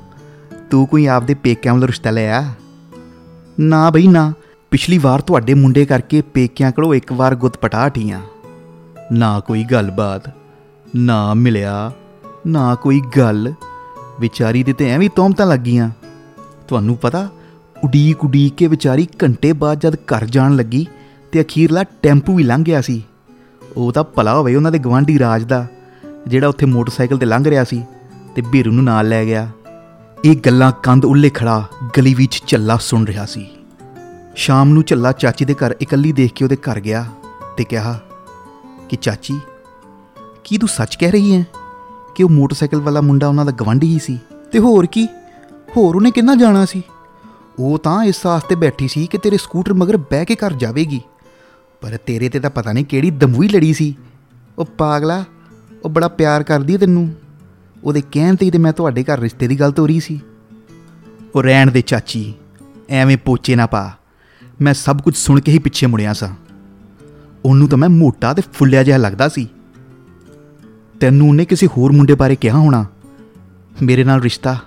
ਤੂੰ 0.71 0.87
ਕੋਈ 0.87 1.05
ਆਪਦੇ 1.05 1.33
ਪੇਕਿਆਂ 1.33 1.73
ਵੱਲ 1.73 1.83
ਰਿਸ਼ਤਾ 1.83 2.11
ਲਿਆ 2.11 2.53
ਨਾ 3.59 3.89
ਬਈ, 3.89 4.07
ਨਾ। 4.07 4.33
ਪਿਛਲੀ 4.71 4.97
ਵਾਰ 4.97 5.21
ਤੁਹਾਡੇ 5.21 5.53
ਮੁੰਡੇ 5.53 5.85
ਕਰਕੇ 5.85 6.21
ਪੇਕਿਆਂ 6.21 6.71
ਕੋਲੋਂ 6.71 6.93
ਇੱਕ 6.93 7.13
ਵਾਰ 7.13 7.35
ਗੁੱਤ 7.35 7.57
ਪਟਾ 7.57 7.87
ਹਟੀਆਂ 7.87 8.21
ਨਾ 9.11 9.39
ਕੋਈ 9.39 9.63
ਗੱਲਬਾਤ। 9.63 10.44
ਨਾ 10.95 11.33
ਮਿਲਿਆ, 11.33 11.91
ਨਾ 12.47 12.75
ਕੋਈ 12.75 13.01
ਗੱਲ। 13.17 13.53
ਵਿਚਾਰੀ 14.19 14.63
ਦੇ 14.63 14.73
ਤੇ 14.73 14.89
ਐਵੇਂ 14.89 15.09
ਤੋਮਤਾਂ 15.09 15.45
ਲੱਗੀਆਂ। 15.45 15.89
ਤੁਹਾਨੂੰ 16.67 16.97
ਪਤਾ 16.97 17.29
ਉਡੀਕ 17.83 18.23
ਉਡੀਕ 18.25 18.53
ਕੇ 18.53 18.67
ਵਿਚਾਰੀ 18.67 19.07
ਘੰਟੇ 19.23 19.53
ਬਾਅਦ 19.53 19.79
ਜਦ 19.79 19.95
ਘਰ 19.95 20.25
ਜਾਣ 20.25 20.55
ਲੱਗੀ 20.55 20.87
ਤੇ 21.31 21.41
ਅਖੀਰਲਾ 21.41 21.83
ਟੈਂਪੂ 21.83 22.35
ਵੀ 22.35 22.43
ਲੰਘ 22.43 22.63
ਗਿਆ 22.63 22.81
ਸੀ। 22.81 23.03
ਉਹ 23.75 23.91
ਤਾਂ 23.91 24.03
ਭਲਾ 24.03 24.35
ਹੋਵੇ 24.35 24.55
ਉਹਨਾਂ 24.55 24.71
ਦੇ 24.71 24.79
ਗਵਾਂਢੀ 24.79 25.19
ਰਾਜ 25.19 25.43
ਦਾ, 25.43 25.65
ਜਿਹੜਾ 26.27 26.47
ਉੱਥੇ 26.47 26.65
ਮੋਟਰਸਾਈਕਲ 26.65 27.17
ਤੇ 27.17 27.25
ਲੰਘ 27.25 27.43
ਰਿਹਾ 27.45 27.63
ਸੀ 27.63 27.83
ਤੇ 28.35 28.41
ਬੀਰੂ 28.41 28.71
ਨੂੰ 28.71 28.83
ਨਾਲ 28.83 29.09
ਲੈ 29.09 29.25
ਗਿਆ। 29.25 29.49
ਇਹ 30.25 30.35
ਗੱਲਾਂ 30.35 30.71
ਕੰਧ 30.83 31.05
ਉੱਲੇ 31.05 31.29
ਖੜਾ 31.29 31.63
ਗਲੀ 31.97 32.13
ਵਿੱਚ 32.13 32.43
ਝੱਲਾ 32.47 32.77
ਸੁਣ 32.77 33.05
ਰਿਹਾ 33.05 33.25
ਸੀ। 33.25 33.45
ਸ਼ਾਮ 34.35 34.69
ਨੂੰ 34.69 34.83
ਝੱਲਾ 34.83 35.11
ਚਾਚੀ 35.11 35.45
ਦੇ 35.45 35.53
ਘਰ 35.53 35.75
ਇਕੱਲੀ 35.81 36.11
ਦੇਖ 36.11 36.33
ਕੇ 36.33 36.45
ਉਹਦੇ 36.45 36.55
ਘਰ 36.55 36.79
ਗਿਆ 36.79 37.05
ਤੇ 37.57 37.63
ਕਿਹਾ 37.63 37.99
ਕਿ 38.89 38.95
ਚਾਚੀ 38.95 39.39
ਕੀ 40.45 40.57
ਤੂੰ 40.57 40.69
ਸੱਚ 40.69 40.95
ਕਹਿ 40.95 41.11
ਰਹੀ 41.11 41.35
ਹੈ 41.35 41.45
ਕਿ 42.15 42.23
ਉਹ 42.23 42.29
ਮੋਟਰਸਾਈਕਲ 42.29 42.81
ਵਾਲਾ 42.81 43.01
ਮੁੰਡਾ 43.01 43.27
ਉਹਨਾਂ 43.27 43.45
ਦਾ 43.45 43.51
ਗਵਾਂਢੀ 43.51 43.93
ਹੀ 43.93 43.99
ਸੀ? 43.99 44.19
ਤੇ 44.51 44.59
ਹੋਰ 44.59 44.85
ਕੀ? 44.85 45.05
ਹੋਰ 45.77 45.95
ਉਹਨੇ 45.95 46.11
ਕਿੰਨਾ 46.11 46.35
ਜਾਣਾ 46.35 46.65
ਸੀ? 46.65 46.83
ਉਹ 47.59 47.79
ਤਾਂ 47.79 48.03
ਇਸ 48.03 48.25
ਵਾਸਤੇ 48.25 48.55
ਬੈਠੀ 48.55 48.87
ਸੀ 48.87 49.07
ਕਿ 49.07 49.17
ਤੇਰੇ 49.17 49.37
ਸਕੂਟਰ 49.37 49.73
ਮਗਰ 49.73 49.97
ਬਹਿ 49.97 50.25
ਕੇ 50.25 50.35
ਘਰ 50.35 50.53
ਜਾਵੇਗੀ। 50.53 51.01
ਪਰ 51.81 51.97
ਤੇਰੇ 51.97 52.29
ਤੇ 52.29 52.39
ਤਾਂ 52.39 52.49
ਪਤਾ 52.49 52.71
ਨਹੀਂ 52.71 52.85
ਕਿਹੜੀ 52.85 53.11
ਦਮੂਈ 53.11 53.47
ਲੜੀ 53.47 53.73
ਸੀ। 53.73 53.97
ਉਹ 54.57 54.65
ਪਾਗਲਾ, 54.65 55.23
ਉਹ 55.85 55.89
ਬੜਾ 55.89 56.07
ਪਿਆਰ 56.07 56.43
ਕਰਦੀ 56.43 56.73
ਹੈ 56.73 56.77
ਤੈਨੂੰ। 56.77 57.13
ਉਹਦੇ 57.83 58.03
ਕਹਿਣ 58.11 58.35
ਤੇ 58.35 58.45
ਹੀ 58.45 58.51
ਤੇ 58.51 58.57
ਮੈਂ 58.57 58.73
ਤੁਹਾਡੇ 58.73 59.03
ਘਰ 59.03 59.19
ਰਿਸ਼ਤੇ 59.19 59.47
ਦੀ 59.47 59.59
ਗੱਲ 59.59 59.71
ਤੋਰੀ 59.71 59.99
ਸੀ। 59.99 60.21
ਉਹ 61.35 61.43
ਰਹਿਣ 61.43 61.71
ਦੇ 61.71 61.81
ਚਾਚੀ, 61.81 62.33
ਐਵੇਂ 62.89 63.17
ਪੋਚੇ 63.17 63.55
ਨਾ 63.55 63.65
ਪਾ। 63.65 63.91
ਮੈਂ 64.61 64.73
ਸਭ 64.73 65.01
ਕੁਝ 65.01 65.15
ਸੁਣ 65.15 65.39
ਕੇ 65.39 65.51
ਹੀ 65.51 65.59
ਪਿੱਛੇ 65.59 65.87
ਮੁੜਿਆ 65.87 66.13
ਸਾਂ। 66.13 66.29
ਉਹਨੂੰ 67.45 67.67
ਤਾਂ 67.67 67.77
ਮੈਂ 67.77 67.89
ਮੋਟਾ 67.89 68.33
ਤੇ 68.33 68.41
ਫੁੱਲਿਆ 68.53 68.83
ਜਿਹਾ 68.83 68.97
ਲੱਗਦਾ 68.97 69.29
ਸੀ। 69.29 69.49
ਤੈਨੂੰ 70.99 71.29
ਉਹਨੇ 71.29 71.45
ਕਿਸੇ 71.45 71.67
ਹੋਰ 71.67 71.91
ਮੁੰਡੇ 71.91 72.15
ਬਾਰੇ 72.15 72.35
ਕਿਹਾ 72.35 72.57
ਹੋਣਾ? 72.57 72.85
ਮੇਰੇ 73.81 74.03
ਨਾਲ 74.03 74.21
ਰਿਸ਼ਤਾ, 74.21 74.57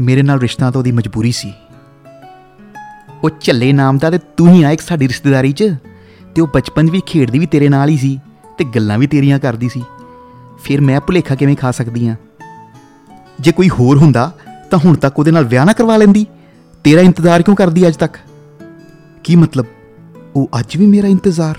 ਮੇਰੇ 0.00 0.22
ਨਾਲ 0.22 0.40
ਰਿਸ਼ਤਾ 0.40 0.70
ਤਾਂ 0.70 0.78
ਉਹਦੀ 0.78 0.92
ਮਜਬੂਰੀ 0.92 1.32
ਸੀ। 1.32 1.52
ਉਹ 3.24 3.30
ਝੱਲੇ 3.40 3.72
ਨਾਮ 3.72 3.98
ਦਾ 3.98 4.10
ਤੇ 4.10 4.18
ਤੂੰ 4.36 4.48
ਹੀ 4.48 4.62
ਆ 4.62 4.70
ਇੱਕ 4.70 4.80
ਸਾਡੀ 4.80 5.08
ਰਿਸ਼ਤੇਦਾਰੀ 5.08 5.52
'ਚ, 5.52 5.76
ਤੇ 6.34 6.42
ਉਹ 6.42 6.48
ਬਚਪਨ 6.54 6.86
'ਚ 6.86 6.90
ਵੀ 6.90 7.00
ਖੇਡਦੀ 7.06 7.38
ਵੀ 7.38 7.46
ਤੇਰੇ 7.46 7.68
ਨਾਲ 7.68 7.88
ਹੀ 7.88 7.96
ਸੀ 7.96 8.20
ਤੇ 8.58 8.64
ਗੱਲਾਂ 8.64 8.98
ਵੀ 8.98 9.06
ਤੇਰੀਆਂ 9.06 9.38
ਕਰਦੀ 9.38 9.68
ਸੀ। 9.68 9.82
ਫਿਰ 10.62 10.80
ਮੈਂ 10.80 11.00
ਭੁਲੇਖਾ 11.00 11.34
ਕਿਵੇਂ 11.34 11.56
ਖਾ 11.56 11.70
ਸਕਦੀ 11.70 12.08
ਆ? 12.08 12.16
ਜੇ 13.40 13.52
ਕੋਈ 13.52 13.68
ਹੋਰ 13.68 13.98
ਹੁੰਦਾ 13.98 14.32
ਤਾਂ 14.70 14.78
ਹੁਣ 14.84 14.96
ਤੱਕ 14.96 15.18
ਉਹਦੇ 15.18 15.30
ਨਾਲ 15.30 15.44
ਵਿਆਹ 15.44 15.66
ਨਾ 15.66 15.72
ਕਰਵਾ 15.72 15.96
ਲੈਂਦੀ। 15.96 16.26
ਤੇਰਾ 16.84 17.00
ਇੰਤਜ਼ਾਰ 17.00 17.42
ਕਿਉਂ 17.42 17.56
ਕਰਦੀ 17.56 17.88
ਅੱਜ 17.88 17.96
ਤੱਕ? 17.96 18.16
ਕੀ 19.24 19.36
ਮਤਲਬ? 19.36 19.66
ਉਹ 20.36 20.50
ਅੱਜ 20.58 20.76
ਵੀ 20.76 20.86
ਮੇਰਾ 20.86 21.08
ਇੰਤਜ਼ਾਰ? 21.08 21.58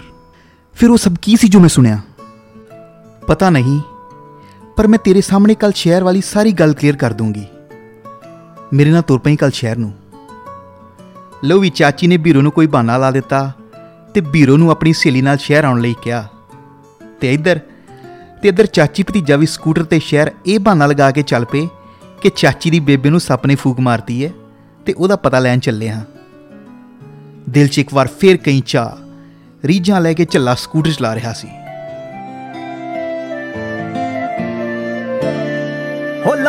ਫਿਰ 0.74 0.90
ਉਹ 0.90 0.98
ਸਭ 0.98 1.16
ਕੀ 1.22 1.36
ਸੀ 1.36 1.48
ਜੋ 1.48 1.60
ਮੈਂ 1.60 1.70
ਸੁਣਿਆ? 1.70 2.00
ਪਤਾ 3.28 3.50
ਨਹੀਂ, 3.50 3.80
ਪਰ 4.76 4.88
ਮੈਂ 4.88 5.00
ਤੇਰੇ 5.00 5.22
ਸਾਹਮਣੇ 5.22 5.54
ਕੱਲ 5.56 5.72
ਸ਼ਹਿਰ 5.72 6.04
ਵਾਲੀ 6.04 6.22
ਸਾਰੀ 6.22 6.52
ਗੱਲ 6.52 6.74
ਕਲੀਅਰ 6.74 6.96
ਕਰ 6.96 7.14
ਦੂੰਗੀ। 7.14 7.46
ਮੇਰੇ 8.74 8.92
ਨਾਲ 8.92 9.02
ਤੁਰ 9.02 9.20
ਪਈ 9.20 9.36
ਕੱਲ 9.36 9.52
ਸ਼ਹਿਰ 9.52 9.78
ਨੂੰ। 9.78 9.94
ਲਓ 11.44 11.60
ਵੀ 11.60 11.70
ਚਾਚੀ 11.70 12.08
ਨੇ 12.08 12.18
ਬੀਰੋ 12.18 12.42
ਨੂੰ 12.42 12.52
ਕੋਈ 12.52 12.68
ਬਹਾਨਾ 12.68 12.98
ਲਾ 12.98 13.12
ਦਿੱਤਾ 13.12 13.52
ਤੇ 14.14 14.22
ਬੀਰੋ 14.22 14.58
ਨੂੰ 14.58 14.72
ਆਪਣੀ 14.72 14.94
ਸਹੇਲੀ 14.94 15.22
ਨਾਲ 15.22 15.38
ਸ਼ਹਿਰ 15.38 15.64
ਆਉਣ 15.64 15.82
ਲਈ 15.82 15.96
ਕਿਹਾ। 16.02 16.28
ਤੇ 17.22 17.34
ਇੱਧਰ 17.34 17.60
ਤੇ 18.42 18.50
ਇੱਧਰ 18.50 18.66
ਚਾਚੀ 18.66 19.04
ਭਤੀਜਾ 19.04 19.36
ਵੀ 19.36 19.46
ਸਕੂਟਰ 19.46 19.84
ਤੇ 19.84 20.00
ਸ਼ਹਿਰ 20.00 20.32
ਇਹ 20.46 20.60
ਬਹਾਨਾ 20.60 20.86
ਲਗਾ 20.86 21.12
ਕੇ 21.12 21.22
ਚੱਲ 21.22 21.46
ਪਏ 21.46 21.68
ਕਿ 22.22 22.30
ਚਾਚੀ 22.30 22.70
ਦੀ 22.70 22.80
ਬੇਬੇ 22.80 23.10
ਨੂੰ 23.10 23.20
ਸੱਪ 23.20 23.46
ਨੇ 23.46 23.56
ਫੂਕ 23.56 23.80
ਮਾਰਤੀ 23.80 24.24
ਹੈ 24.26 24.32
ਤੇ 24.86 24.94
ਉਹਦਾ 24.94 25.16
ਪਤਾ 25.16 25.40
ਲੈਣ 25.40 25.60
ਚੱਲੇ 25.60 25.90
ਹਾਂ। 25.90 26.04
ਦਿਲ 27.50 27.68
'ਚ 27.68 27.80
ਇੱਕ 27.80 27.94
ਵਾਰ 27.94 28.08
ਫੇਰ 28.08 28.38
ਕਈ 28.38 28.62
ਚਾਹ 28.66 29.66
ਰੀਝਾਂ 29.66 30.02
ਲੈ 30.02 30.14
ਕੇ 30.14 30.26
ਝੱਲਾ 30.26 30.56
ਸਕੂਟਰ 30.56 30.92
ਚਲਾ 30.92 31.16
ਰਿਹਾ 31.16 31.34
ਸੀ। 31.34 31.48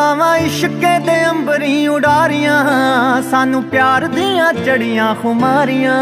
ਹੋ 0.09 0.13
ਲਾਵਾਂ 0.13 0.37
ਇਸ਼ਕੇ 0.37 0.99
ਦੇ 0.99 1.15
ਅੰਬਰੀ 1.31 1.87
ਉਡਾਰੀਆਂ, 1.87 3.23
ਸਾਨੂੰ 3.31 3.63
ਪਿਆਰ 3.63 4.07
ਦੀਆਂ 4.07 4.53
ਚੜੀਆਂ 4.53 5.15
ਖੁਮਾਰੀਆਂ। 5.15 5.97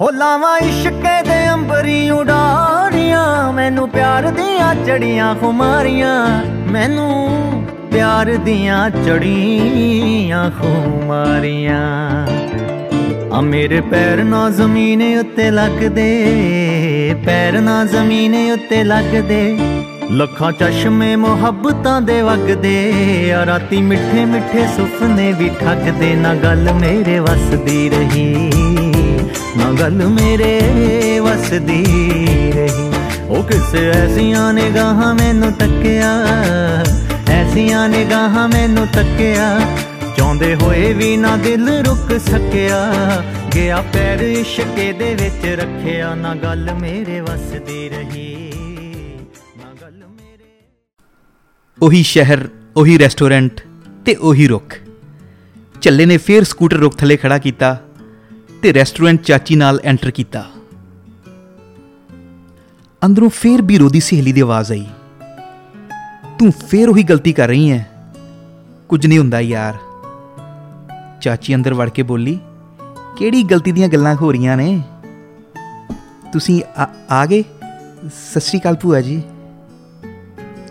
ਹੋ 0.00 0.10
ਲਾਵਾਂ 0.10 0.58
ਇਸ਼ਕੇ 0.58 1.22
ਦੇ 1.22 1.38
ਅੰਬਰੀ 1.52 2.10
ਉਡਾਰੀਆਂ, 2.10 3.52
ਮੈਨੂੰ 3.52 3.88
ਪਿਆਰ 3.88 4.30
ਦੀਆਂ 4.30 4.74
ਚੜੀਆਂ 4.74 5.34
ਖੁਮਾਰੀਆਂ, 5.34 6.44
ਮੈਨੂੰ 6.70 7.64
ਪਿਆਰ 7.92 8.26
ਦੀਆਂ 8.36 8.90
ਚੜੀਆਂ 8.90 10.50
ਖੁਮਾਰੀਆਂ। 10.50 11.82
ਆ 13.32 13.40
ਮੇਰੇ 13.40 13.80
ਪੈਰ 13.80 14.24
ਨਾ 14.24 14.48
ਜ਼ਮੀਨ 14.50 15.02
ਉੱਤੇ 15.18 15.50
ਲੱਗਦੇ, 15.50 16.10
ਪੈਰ 17.26 17.60
ਨਾ 17.60 17.84
ਜ਼ਮੀਨ 17.84 18.52
ਉੱਤੇ 18.52 18.84
ਲੱਗਦੇ। 18.84 19.58
ਲੱਖਾਂ 20.10 20.52
ਚਸ਼ਮੇ 20.52 21.16
ਮੁਹੱਬਤਾਂ 21.16 22.00
ਦੇ 22.00 22.22
ਵਗਦੇ 22.22 23.32
ਆ, 23.32 23.44
ਰਾਤੀ 23.46 23.80
ਮਿੱਠੇ 23.82 24.24
ਮਿੱਠੇ 24.24 24.66
ਸੁਪਨੇ 24.76 25.32
ਵੀ 25.32 25.48
ਠੱਗਦੇ, 25.60 26.14
ਨਾ 26.14 26.34
ਗੱਲ 26.34 26.72
ਮੇਰੇ 26.72 27.18
ਵਸਦੀ 27.18 27.88
ਰਹੀ, 27.88 28.50
ਨਾ 29.56 29.70
ਗੱਲ 29.80 30.02
ਮੇਰੇ 30.06 31.20
ਵਸਦੀ 31.20 31.84
ਰਹੀ। 32.52 32.90
ਉਹ 33.28 33.42
ਕਿਸੇ 33.44 33.86
ਐਸੀਆਂ 33.90 34.52
ਨਿਗਾਹਾਂ 34.52 35.14
ਮੈਨੂੰ 35.14 35.52
ਤੱਕਿਆ, 35.52 36.12
ਐਸੀਆਂ 37.28 37.88
ਨਿਗਾਹਾਂ 37.88 38.48
ਮੈਨੂੰ 38.48 38.86
ਤੱਕਿਆ, 38.86 39.60
ਚਾਹੁੰਦੇ 40.16 40.54
ਹੋਏ 40.54 40.92
ਵੀ 40.92 41.16
ਨਾ 41.16 41.36
ਦਿਲ 41.36 41.68
ਰੁਕ 41.68 42.18
ਸਕਿਆ, 42.20 42.92
ਗਿਆ 43.54 43.82
ਪੈਰ 43.92 44.20
ਇਸ਼ਕੇ 44.20 44.92
ਦੇ 44.92 45.14
ਵਿੱਚ 45.14 45.46
ਰੱਖਿਆ, 45.60 46.14
ਨਾ 46.14 46.34
ਗੱਲ 46.34 46.70
ਮੇਰੇ 46.80 47.20
ਵਸਦੀ 47.20 47.88
ਰਹੀ। 47.88 48.49
ਉਹੀ 51.82 52.02
ਸ਼ਹਿਰ, 52.02 52.48
ਉਹੀ 52.76 52.98
ਰੈਸਟੋਰੈਂਟ 52.98 53.60
ਤੇ 54.04 54.14
ਉਹੀ 54.14 54.48
ਰੁੱਖ। 54.48 54.78
ਝੱਲੇ 55.80 56.06
ਨੇ 56.06 56.16
ਫੇਰ 56.16 56.44
ਸਕੂਟਰ 56.44 56.76
ਰੁੱਖ 56.76 56.96
ਥੱਲੇ 56.96 57.16
ਖੜਾ 57.16 57.38
ਕੀਤਾ 57.38 57.80
ਤੇ 58.62 58.74
ਰੈਸਟੋਰੈਂਟ 58.74 59.22
ਚਾਚੀ 59.22 59.54
ਨਾਲ 59.54 59.80
ਐਂਟਰ 59.84 60.10
ਕੀਤਾ। 60.10 60.50
ਅੰਦਰੋਂ 63.04 63.30
ਫੇਰ 63.30 63.62
ਬੀਰੋ 63.62 63.88
ਦੀ 63.88 64.00
ਸਹੇਲੀ 64.00 64.32
ਦੀ 64.32 64.40
ਆਵਾਜ਼ 64.40 64.72
ਆਈ। 64.72 64.86
ਤੂੰ 66.38 66.52
ਫੇਰ 66.52 66.88
ਉਹੀ 66.88 67.02
ਗਲਤੀ 67.02 67.32
ਕਰ 67.32 67.48
ਰਹੀ 67.48 67.70
ਹੈ। 67.70 67.90
ਕੁਝ 68.88 69.06
ਨਹੀਂ 69.06 69.18
ਹੁੰਦਾ 69.18 69.40
ਯਾਰ। 69.40 69.74
ਚਾਚੀ 71.20 71.54
ਅੰਦਰ 71.54 71.74
ਵੜ 71.74 71.90
ਕੇ 71.90 72.02
ਬੋਲੀ, 72.02 72.40
ਕਿਹੜੀ 73.16 73.42
ਗਲਤੀ 73.42 73.72
ਦੀਆਂ 73.72 73.88
ਗੱਲਾਂ 73.88 74.14
ਹੋ 74.14 74.32
ਰਹੀਆਂ 74.32 74.56
ਨੇ? 74.56 74.82
ਤੁਸੀਂ 76.32 76.62
ਆ- 76.80 76.94
ਆ 77.10 77.26
ਗਏ? 77.26 77.44
ਸਤਿ 78.30 78.40
ਸ਼੍ਰੀ 78.40 78.60
ਅਕਾਲ 78.60 78.74
ਭੂਆ 78.74 79.00
ਜੀ। 79.00 79.22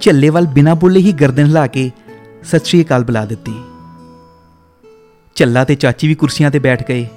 ਝੱਲੇ 0.01 0.29
ਵੱਲ 0.29 0.45
ਬਿਨਾਂ 0.47 0.75
ਬੋਲੇ 0.75 0.99
ਹੀ 0.99 1.11
ਗਰਦਨ 1.11 1.45
ਹਿਲਾ 1.45 1.67
ਕੇ 1.67 1.91
ਸਤਿ 2.43 2.59
ਸ਼੍ਰੀ 2.59 2.83
ਅਕਾਲ 2.83 3.03
ਬੁਲਾ 3.03 3.25
ਦਿੱਤੀ। 3.25 3.63
ਝੱਲਾ 5.35 5.63
ਤੇ 5.63 5.75
ਚਾਚੀ 5.75 6.07
ਵੀ 6.07 6.15
ਕੁਰਸੀਆਂ 6.15 6.51
ਤੇ 6.51 6.59
ਬੈਠ 6.59 6.87
ਗਏ। 6.87 7.07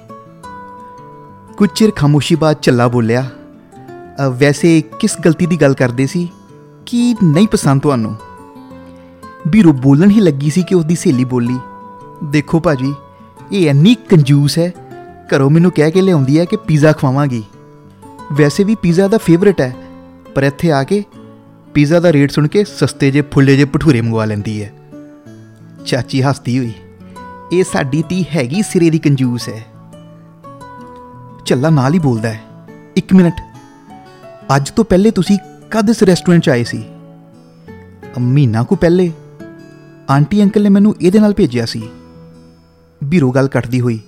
ਕੁਝ 1.57 1.69
ਚਿਰ 1.75 1.91
ਖਾਮੋਸ਼ੀ 1.91 2.35
ਬਾਅਦ 2.35 2.55
ਝੱਲਾ 2.61 2.87
ਬੋਲਿਆ 2.87 3.29
"ਅ, 4.25 4.29
ਵੈਸੇ 4.29 4.83
ਕਿਸ 4.99 5.17
ਗਲਤੀ 5.25 5.45
ਦੀ 5.45 5.61
ਗੱਲ 5.61 5.73
ਕਰਦੇ 5.73 6.07
ਸੀ? 6.07 6.29
ਕੀ 6.85 7.15
ਨਹੀਂ 7.23 7.47
ਪਸੰਦ 7.47 7.81
ਤੁਹਾਨੂੰ? 7.81 8.15
ਬੀਰੋ 9.47 9.71
ਬੋਲਣ 9.73 10.09
ਹੀ 10.09 10.19
ਲੱਗੀ 10.19 10.49
ਸੀ 10.49 10.63
ਕਿ 10.63 10.75
ਉਸਦੀ 10.75 10.95
ਸਹੇਲੀ 10.95 11.23
ਬੋਲੀ 11.23 11.57
ਦੇਖੋ 12.23 12.59
ਭਾਜੀ 12.59 12.93
ਇਹ 13.51 13.69
ਇੰਨੀ 13.69 13.95
ਕੰਜੂਸ 13.95 14.57
ਹੈ 14.57 14.73
ਘਰੋਂ 15.35 15.49
ਮੈਨੂੰ 15.49 15.71
ਕਹਿ 15.71 15.91
ਕੇ 15.91 16.01
ਲਿਆਉਂਦੀ 16.01 16.39
ਹੈ 16.39 16.45
ਕਿ 16.45 16.55
ਪੀਜ਼ਾ 16.55 16.91
ਖਵਾਵਾਂਗੀ। 16.91 17.43
ਵੈਸੇ 18.33 18.63
ਵੀ 18.63 18.75
ਪੀਜ਼ਾ 18.75 19.07
ਦਾ 19.07 19.17
ਫੇਵਰਟ 19.17 19.61
ਹੈ 19.61 19.75
ਪਰ 20.35 20.43
ਇੱਥੇ 20.43 20.71
ਆ 20.71 20.83
ਕੇ 20.83 21.03
ਪੀਜ਼ਾ 21.73 21.99
ਦਾ 21.99 22.13
ਰੇਟ 22.13 22.31
ਸੁਣ 22.31 22.47
ਕੇ 22.47 22.63
ਸਸਤੇ 22.63 23.11
ਜੇ 23.11 23.21
ਫੁੱਲੇ 23.21 23.57
ਜੇ 23.57 23.65
ਭਟੂਰੇ 23.65 24.01
ਮੰਗਵਾ 24.01 24.25
ਲੈਂਦੀ 24.25 24.63
ਹੈ 24.63 24.73
ਚਾਚੀ 25.85 26.21
ਹੱਸਦੀ 26.21 26.59
ਹੋਈ 26.59 26.71
ਇਹ 27.53 27.63
ਸਾਡੀ 27.63 28.03
ਧੀ 28.09 28.25
ਹੈਗੀ 28.35 28.61
ਸਿਰੇ 28.61 28.89
ਦੀ 28.89 28.99
ਕੰਜੂਸ 28.99 29.49
ਹੈ 29.49 29.65
ਚੱਲਾ 31.45 31.69
ਨਾਲ 31.69 31.93
ਹੀ 31.93 31.99
ਬੋਲਦਾ 31.99 32.29
ਹੈ 32.29 32.41
ਇੱਕ 32.97 33.13
ਮਿੰਟ। 33.13 33.33
ਅੱਜ 34.55 34.69
ਤੋਂ 34.69 34.85
ਪਹਿਲੇ 34.85 35.11
ਤੁਸੀਂ 35.11 35.37
ਕਦ 35.71 35.89
ਇਸ 35.89 36.03
ਰੈਸਟੋਰੈਂਟ 36.03 36.43
'ਚ 36.43 36.49
ਆਏ 36.49 36.63
ਸੀ? 36.63 36.83
ਅ, 38.17 38.19
ਮਹੀਨਾ 38.19 38.63
ਕੁ 38.63 38.75
ਪਹਿਲੇ 38.75 39.11
ਆਂਟੀ 40.11 40.43
ਅੰਕਲ 40.43 40.63
ਨੇ 40.63 40.69
ਮੈਨੂੰ 40.69 40.95
ਇਹਦੇ 41.01 41.19
ਨਾਲ 41.19 41.33
ਭੇਜਿਆ 41.33 41.65
ਸੀ। 41.65 41.89
ਬੀਰੋ 43.03 43.31
ਗੱਲ 43.31 43.47
ਕੱਟਦੀ 43.47 43.81
ਹੋਈ 43.81 43.99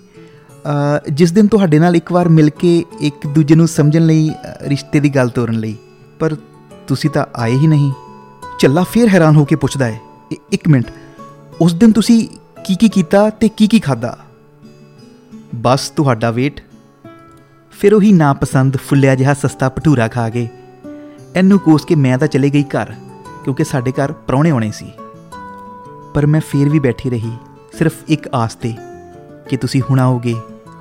ਅ, 0.65 1.10
ਜਿਸ 1.13 1.32
ਦਿਨ 1.32 1.47
ਤੁਹਾਡੇ 1.47 1.80
ਨਾਲ 1.80 1.95
ਇੱਕ 1.95 2.12
ਵਾਰ 2.12 2.30
ਮਿਲ 2.30 2.49
ਕੇ 2.49 2.84
ਇੱਕ 3.01 3.28
ਦੂਜੇ 3.28 3.56
ਨੂੰ 3.56 3.67
ਸਮਝਣ 3.67 4.06
ਲਈ 4.06 4.30
ਅ, 4.30 4.34
ਰਿਸ਼ਤੇ 4.62 4.99
ਦੀ 4.99 5.10
ਗੱਲ 5.10 5.30
ਤੋਰਨ 5.30 5.60
ਲਈ 5.60 5.75
ਪਰ 6.19 6.36
ਤੁਸੀਂ 6.88 7.10
ਤਾਂ 7.10 7.26
ਆਏ 7.36 7.58
ਹੀ 7.58 7.67
ਨਹੀਂ। 7.67 7.91
ਚੱਲਾ 8.60 8.84
ਫੇਰ 8.84 9.08
ਹੈਰਾਨ 9.08 9.36
ਹੋ 9.36 9.45
ਕੇ 9.45 9.56
ਪੁੱਛਦਾ 9.56 9.86
ਹੈ, 9.86 10.00
"ਇ- 10.32 10.36
ਇੱਕ 10.52 10.67
ਮਿੰਟ, 10.67 10.91
ਉਸ 11.62 11.74
ਦਿਨ 11.74 11.91
ਤੁਸੀਂ 11.91 12.28
ਕੀ 12.65 12.76
ਕੀ 12.76 12.89
ਕੀਤਾ 12.89 13.30
ਤੇ 13.30 13.50
ਕੀ 13.50 13.67
ਕੀ 13.67 13.80
ਖਾਦਾ 13.80 14.17
ਬਸ 15.56 15.89
ਤੁਹਾਡਾ 15.89 16.32
ਵੇਟ 16.32 16.62
ਫਿਰ 17.71 17.93
ਉਹੀ 17.93 18.12
ਨਾਪਸੰਦ 18.12 18.78
ਫੁੱਲਿਆ 18.78 19.15
ਜਿਹਾ 19.15 19.34
ਸਸਤਾ 19.34 19.69
ਭਟੂਰਾ 19.69 20.08
ਖਾ 20.08 20.30
ਕੇ। 20.30 20.48
ਇਹਨੂੰ 21.36 21.60
ਕੋਸ 21.60 21.86
ਕੇ 21.86 21.95
ਮੈਂ 21.95 22.17
ਤਾਂ 22.17 22.28
ਚਲੇ 22.28 22.50
ਗਈ 22.50 22.63
ਘਰ, 22.63 22.93
ਕਿਉਂਕਿ 23.43 23.63
ਸਾਡੇ 23.63 23.91
ਘਰ 23.91 24.12
ਪ੍ਰਾਹੁਣੇ 24.12 24.50
ਆਉਣੇ 24.50 24.71
ਸੀ। 24.71 24.91
ਪਰ 26.13 26.26
ਮੈਂ 26.26 26.41
ਫੇਰ 26.41 26.69
ਵੀ 26.69 26.80
ਬੈਠੀ 26.80 27.10
ਰਹੀ, 27.10 27.32
ਸਿਰਫ 27.78 27.93
ਇੱਕ 28.08 28.30
ਆਸ 28.34 28.56
ਤੇ, 28.56 28.74
ਕਿ 29.50 29.58
ਤੁਸੀਂ 29.58 29.82
ਹੁਣ 29.89 30.00
ਆਓਗੇ 30.00 30.36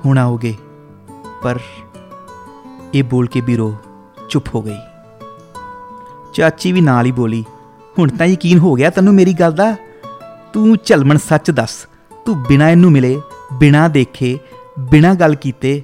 ਹੁਣ 0.05 0.17
ਆਓਗੇ। 0.17 0.55
ਪਰ 1.43 1.59
ਇਹ 2.93 3.03
ਬੋਲ 3.03 3.27
ਕੇ 3.27 3.41
ਬੀਰੋ 3.41 3.75
ਚੁੱਪ 4.29 4.55
ਹੋ 4.55 4.61
ਗਈ। 4.61 4.77
ਚਾਚੀ 6.35 6.71
ਵੀ 6.71 6.81
ਨਾਲ 6.81 7.05
ਹੀ 7.05 7.11
ਬੋਲੀ, 7.11 7.43
ਹੁਣ 7.99 8.09
ਤਾਂ 8.09 8.25
ਯਕੀਨ 8.25 8.57
ਹੋ 8.57 8.73
ਗਿਆ 8.73 8.89
ਤੈਨੂੰ 8.89 9.13
ਮੇਰੀ 9.13 9.33
ਗੱਲ 9.33 9.51
ਦਾ? 9.51 9.75
ਤੂੰ 10.53 10.77
ਝਲਮਣ 10.85 11.17
ਸੱਚ 11.17 11.51
ਦੱਸ, 11.51 11.75
ਤੂੰ 12.25 12.41
ਬਿਨਾਂ 12.43 12.69
ਇਹਨੂੰ 12.69 12.91
ਮਿਲੇ, 12.91 13.19
ਬਿਨਾਂ 13.59 13.89
ਦੇਖੇ, 13.89 14.37
ਬਿਨਾਂ 14.91 15.13
ਗੱਲ 15.15 15.35
ਕੀਤੇ, 15.35 15.81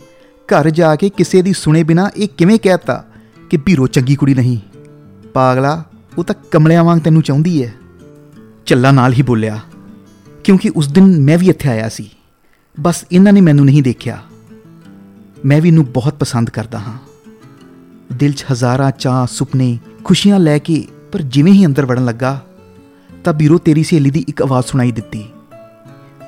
ਘਰ 0.47 0.69
ਜਾ 0.69 0.95
ਕੇ 0.95 1.09
ਕਿਸੇ 1.09 1.41
ਦੀ 1.41 1.53
ਸੁਣੇ 1.53 1.83
ਬਿਨਾ 1.83 2.09
ਇਹ 2.17 2.27
ਕਿਵੇਂ 2.27 2.57
ਕਹਿਤਾ 2.59 3.03
ਕਿ 3.49 3.57
ਬੀਰੋ 3.57 3.87
ਚੰਗੀ 3.87 4.15
ਕੁੜੀ 4.15 4.33
ਨਹੀਂ? 4.35 4.57
ਪਾਗਲਾ, 5.33 5.83
ਉਹ 6.17 6.23
ਤਾਂ 6.23 6.35
ਕਮਲਿਆਂ 6.51 6.83
ਵਾਂਗ 6.83 6.99
ਤੈਨੂੰ 6.99 7.21
ਚਾਹੁੰਦੀ 7.21 7.63
ਹੈ 7.63 7.73
ਚੱਲਾ 8.65 8.91
ਨਾਲ 8.91 9.13
ਹੀ 9.13 9.21
ਬੋਲਿਆ, 9.21 9.59
ਕਿਉਂਕਿ 10.43 10.71
ਉਸ 10.75 10.91
ਦਿਨ 10.91 11.19
ਮੈਂ 11.21 11.37
ਵੀ 11.37 11.49
ਇੱਥੇ 11.49 11.69
ਆਇਆ 11.69 11.89
ਸੀ। 11.89 12.09
ਬਸ 12.79 13.05
ਇਹਨਾਂ 13.11 13.33
ਨੇ 13.33 13.41
ਮੈਨੂੰ 13.41 13.65
ਨਹੀਂ 13.65 13.83
ਦੇਖਿਆ। 13.83 14.21
ਮੈਂ 15.45 15.61
ਵੀ 15.61 15.69
ਇਹਨੂੰ 15.69 15.85
ਬਹੁਤ 15.85 16.13
ਪਸੰਦ 16.13 16.49
ਕਰਦਾ 16.49 16.79
ਹਾਂ। 16.79 16.97
ਦਿਲ 18.21 18.33
'ਚ 18.33 18.45
ਹਜ਼ਾਰਾਂ 18.51 18.91
ਚਾਹ 18.91 19.25
ਸੁਪਨੇ, 19.27 19.77
ਖੁਸ਼ੀਆਂ 20.03 20.39
ਲੈ 20.39 20.57
ਕੇ 20.57 20.87
ਪਰ 21.11 21.21
ਜਿਵੇਂ 21.21 21.53
ਹੀ 21.53 21.65
ਅੰਦਰ 21.65 21.85
ਵੜਨ 21.85 22.05
ਲੱਗਾ 22.05 22.39
ਤਾਂ 23.23 23.33
ਬੀਰੋ 23.33 23.57
ਤੇਰੀ 23.57 23.83
ਸਹੇਲੀ 23.83 24.09
ਦੀ 24.09 24.23
ਇੱਕ 24.27 24.41
ਆਵਾਜ਼ 24.41 24.65
ਸੁਣਾਈ 24.65 24.91
ਦਿੱਤੀ। 24.91 25.23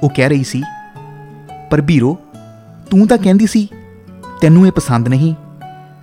ਉਹ 0.04 0.10
ਕਹਿ 0.10 0.30
ਰਹੀ 0.30 0.44
ਸੀ, 0.44 0.62
ਪਰ 1.72 1.82
ਬੀਰੋ, 1.82 2.18
ਤੂੰ 2.90 3.08
ਤਾਂ 3.08 3.18
ਕਹਿੰਦੀ 3.18 3.48
ਸੀ, 3.48 3.68
ਤੈਨੂੰ 4.42 4.66
ਇਹ 4.68 4.72
ਪਸੰਦ 4.72 5.08
ਨਹੀਂ, 5.08 5.34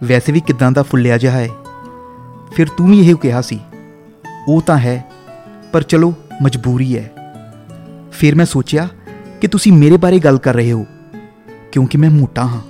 ਵੈਸੇ 0.04 0.32
ਵੀ 0.32 0.40
ਕਿਦਾਂ 0.40 0.70
ਦਾ 0.72 0.82
ਫੁੱਲਿਆ 0.82 1.18
ਜਿਹਾ 1.18 1.38
ਹੈ। 1.38 1.48
ਫਿਰ 2.52 2.68
ਤੂੰ 2.68 2.90
ਵੀ 2.90 3.00
ਇਹ 3.00 3.14
ਕਿਹਾ 3.14 3.40
ਸੀ, 3.40 3.58
ਉਹ 4.48 4.62
ਤਾਂ 4.62 4.78
ਹੈ, 4.78 5.04
ਪਰ 5.72 5.82
ਚਲੋ, 5.82 6.12
ਮਜਬੂਰੀ 6.42 6.96
ਹੈ। 6.98 7.10
ਫਿਰ 8.12 8.34
ਮੈਂ 8.34 8.46
ਸੋਚਿਆ 8.46 8.88
ਕਿ 9.40 9.48
ਤੁਸੀਂ 9.48 9.72
ਮੇਰੇ 9.72 9.96
ਬਾਰੇ 9.96 10.18
ਗੱਲ 10.18 10.38
ਕਰ 10.38 10.54
ਰਹੇ 10.54 10.72
ਹੋ, 10.72 10.86
ਕਿਉਂਕਿ 11.72 11.98
ਮੈਂ 11.98 12.10
ਮੋਟਾ 12.10 12.46
ਹਾਂ। 12.46 12.60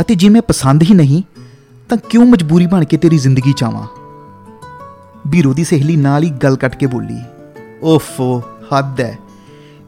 ਅਤੇ 0.00 0.14
ਜੇ 0.14 0.28
ਮੈਂ 0.28 0.42
ਪਸੰਦ 0.42 0.82
ਹੀ 0.82 0.94
ਨਹੀਂ 0.94 1.22
ਤਾਂ 1.92 1.98
ਕਿਉਂ 2.10 2.24
ਮਜਬੂਰੀ 2.26 2.66
ਬਣ 2.66 2.84
ਕੇ 2.84 2.96
ਤੇਰੀ 2.96 3.16
ਜ਼ਿੰਦਗੀ 3.18 3.52
ਚਾਵਾਂ 3.52 3.86
ਬੀਰੋ 5.26 5.52
ਦੀ 5.54 5.64
ਸਹੇਲੀ 5.64 5.96
ਨਾਲ 5.96 6.22
ਹੀ 6.22 6.30
ਗੱਲ 6.42 6.54
ਕੱਟ 6.56 6.76
ਕੇ 6.76 6.86
ਬੋਲੀ, 6.86 7.18
ਓਫੋ, 7.82 8.42
ਹੱਦ 8.72 9.00
ਹੈ 9.00 9.18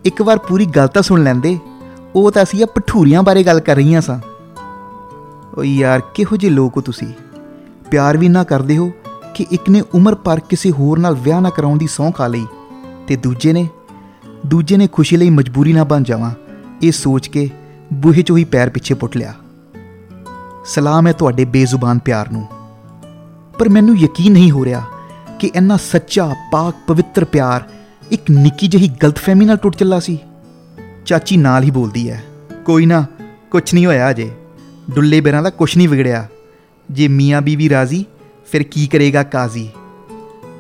ਇੱਕ 0.05 0.21
ਵਾਰ 0.23 0.39
ਪੂਰੀ 0.39 0.67
ਗੱਲ 0.67 0.89
ਤਾਂ 0.89 1.03
ਸੁਣ 1.03 1.23
ਲੈਂਦੇ। 1.23 1.59
ਉਹ 2.15 2.31
ਤਾਂ 2.31 2.43
ਅਸੀਂ 2.43 2.63
ਆ 2.63 2.67
ਭਠੂਰੀਆਂ 2.67 3.23
ਬਾਰੇ 3.23 3.43
ਗੱਲ 3.43 3.61
ਕਰ 3.61 3.77
ਰਹੀਆਂ 3.77 4.01
ਸਾਂ। 4.01 4.19
ਓ 5.59 5.65
ਯਾਰ, 5.65 6.01
ਕਿਹੋ 6.15 6.37
ਜਿਹੇ 6.37 6.53
ਲੋਕ 6.53 6.77
ਹੋ 6.77 6.83
ਤੁਸੀਂ? 6.83 7.09
ਪਿਆਰ 7.91 8.17
ਵੀ 8.17 8.29
ਨਾ 8.29 8.43
ਕਰਦੇ 8.45 8.77
ਹੋ 8.77 8.91
ਕਿ 9.35 9.47
ਇੱਕ 9.51 9.71
ਨੇ 9.71 9.83
ਉਮਰ 9.95 10.15
ਭਰ 10.15 10.41
ਕਿਸੇ 10.41 10.71
ਹੋਰ 10.71 10.99
ਨਾਲ 10.99 11.15
ਵਿਆਹ 11.15 11.41
ਨਾ 11.41 11.51
ਕਰਾਉਣ 11.51 11.79
ਦੀ 11.79 11.87
ਸਹੁੰ 11.87 12.13
ਖਾ 12.13 12.27
ਲਈ 12.27 12.47
ਤੇ 13.07 13.17
ਦੂਜੇ 13.17 13.53
ਨੇ 13.53 13.69
ਦੂਜੇ 14.47 14.77
ਨੇ 14.77 14.89
ਖੁਸ਼ੀ 14.93 15.17
ਲਈ 15.17 15.31
ਮਜਬੂਰੀ 15.31 15.73
ਨਾ 15.73 15.85
ਬਣ 15.85 16.03
ਜਾਵਾਂ। 16.03 16.31
ਇਹ 16.83 16.93
ਸੋਚ 16.93 17.29
ਕੇ 17.29 17.49
ਬੂਹੇ 17.93 18.21
'ਚੋਂ 18.21 18.37
ਹੀ 18.39 18.45
ਪੈਰ 18.45 18.71
ਪਿੱਛੇ 18.71 18.95
ਪੁੱਟ 18.95 19.17
ਲਿਆ। 19.17 19.35
ਸਲਾਮ 20.65 21.07
ਹੈ 21.07 21.13
ਤੁਹਾਡੇ 21.13 21.45
ਬੇਜ਼ੁਬਾਨ 21.45 21.99
ਪਿਆਰ 21.99 22.31
ਨੂੰ। 22.33 22.47
ਪਰ 23.59 23.69
ਮੈਨੂੰ 23.69 23.97
ਯਕੀਨ 23.97 24.33
ਨਹੀਂ 24.33 24.51
ਹੋ 24.51 24.65
ਰਿਹਾ 24.65 24.83
ਕਿ 25.39 25.51
ਇੰਨਾ 25.55 25.77
ਸੱਚਾ, 25.77 26.35
ਪਾਕ, 26.53 26.75
ਪਵਿੱਤਰ 26.87 27.25
ਪਿਆਰ 27.25 27.69
ਇੱਕ 28.11 28.23
ਨਿੱਕੀ 28.31 28.69
ਜਿਹੀ 28.69 28.89
ਗਲਤਫਹਿਮੀ 29.03 29.45
ਨਾਲ 29.45 29.57
ਟੁੱਟ 29.57 29.77
ਚੱਲਾ 29.77 30.01
ਸੀ। 30.01 30.19
ਚਾਚੀ 31.07 31.37
ਨਾਲ 31.37 31.63
ਹੀ 31.63 31.71
ਬੋਲਦੀ 31.71 32.11
ਹੈ, 32.11 32.25
ਕੋਈ 32.67 32.87
ਨਾ, 32.87 33.05
ਕੁਛ 33.51 33.75
ਨਹੀਂ 33.75 33.87
ਹੋਇਆ 33.87 34.11
ਅਜੇ। 34.11 34.31
ਡੁੱਲੇ 34.95 35.21
ਬੇਰਾਂ 35.21 35.43
ਦਾ 35.43 35.51
ਕੁਛ 35.51 35.77
ਨਹੀਂ 35.77 35.89
ਵਿਗੜਿਆ। 35.89 36.27
ਜੇ 36.91 37.09
ਮੀਆਂ 37.09 37.43
ਬੀਵੀ 37.43 37.69
ਰਾਜ਼ੀ, 37.69 38.05
ਫਿਰ 38.53 38.63
ਕੀ 38.63 38.87
ਕਰੇਗਾ 38.87 39.23
ਕਾਜ਼ੀ? 39.23 39.71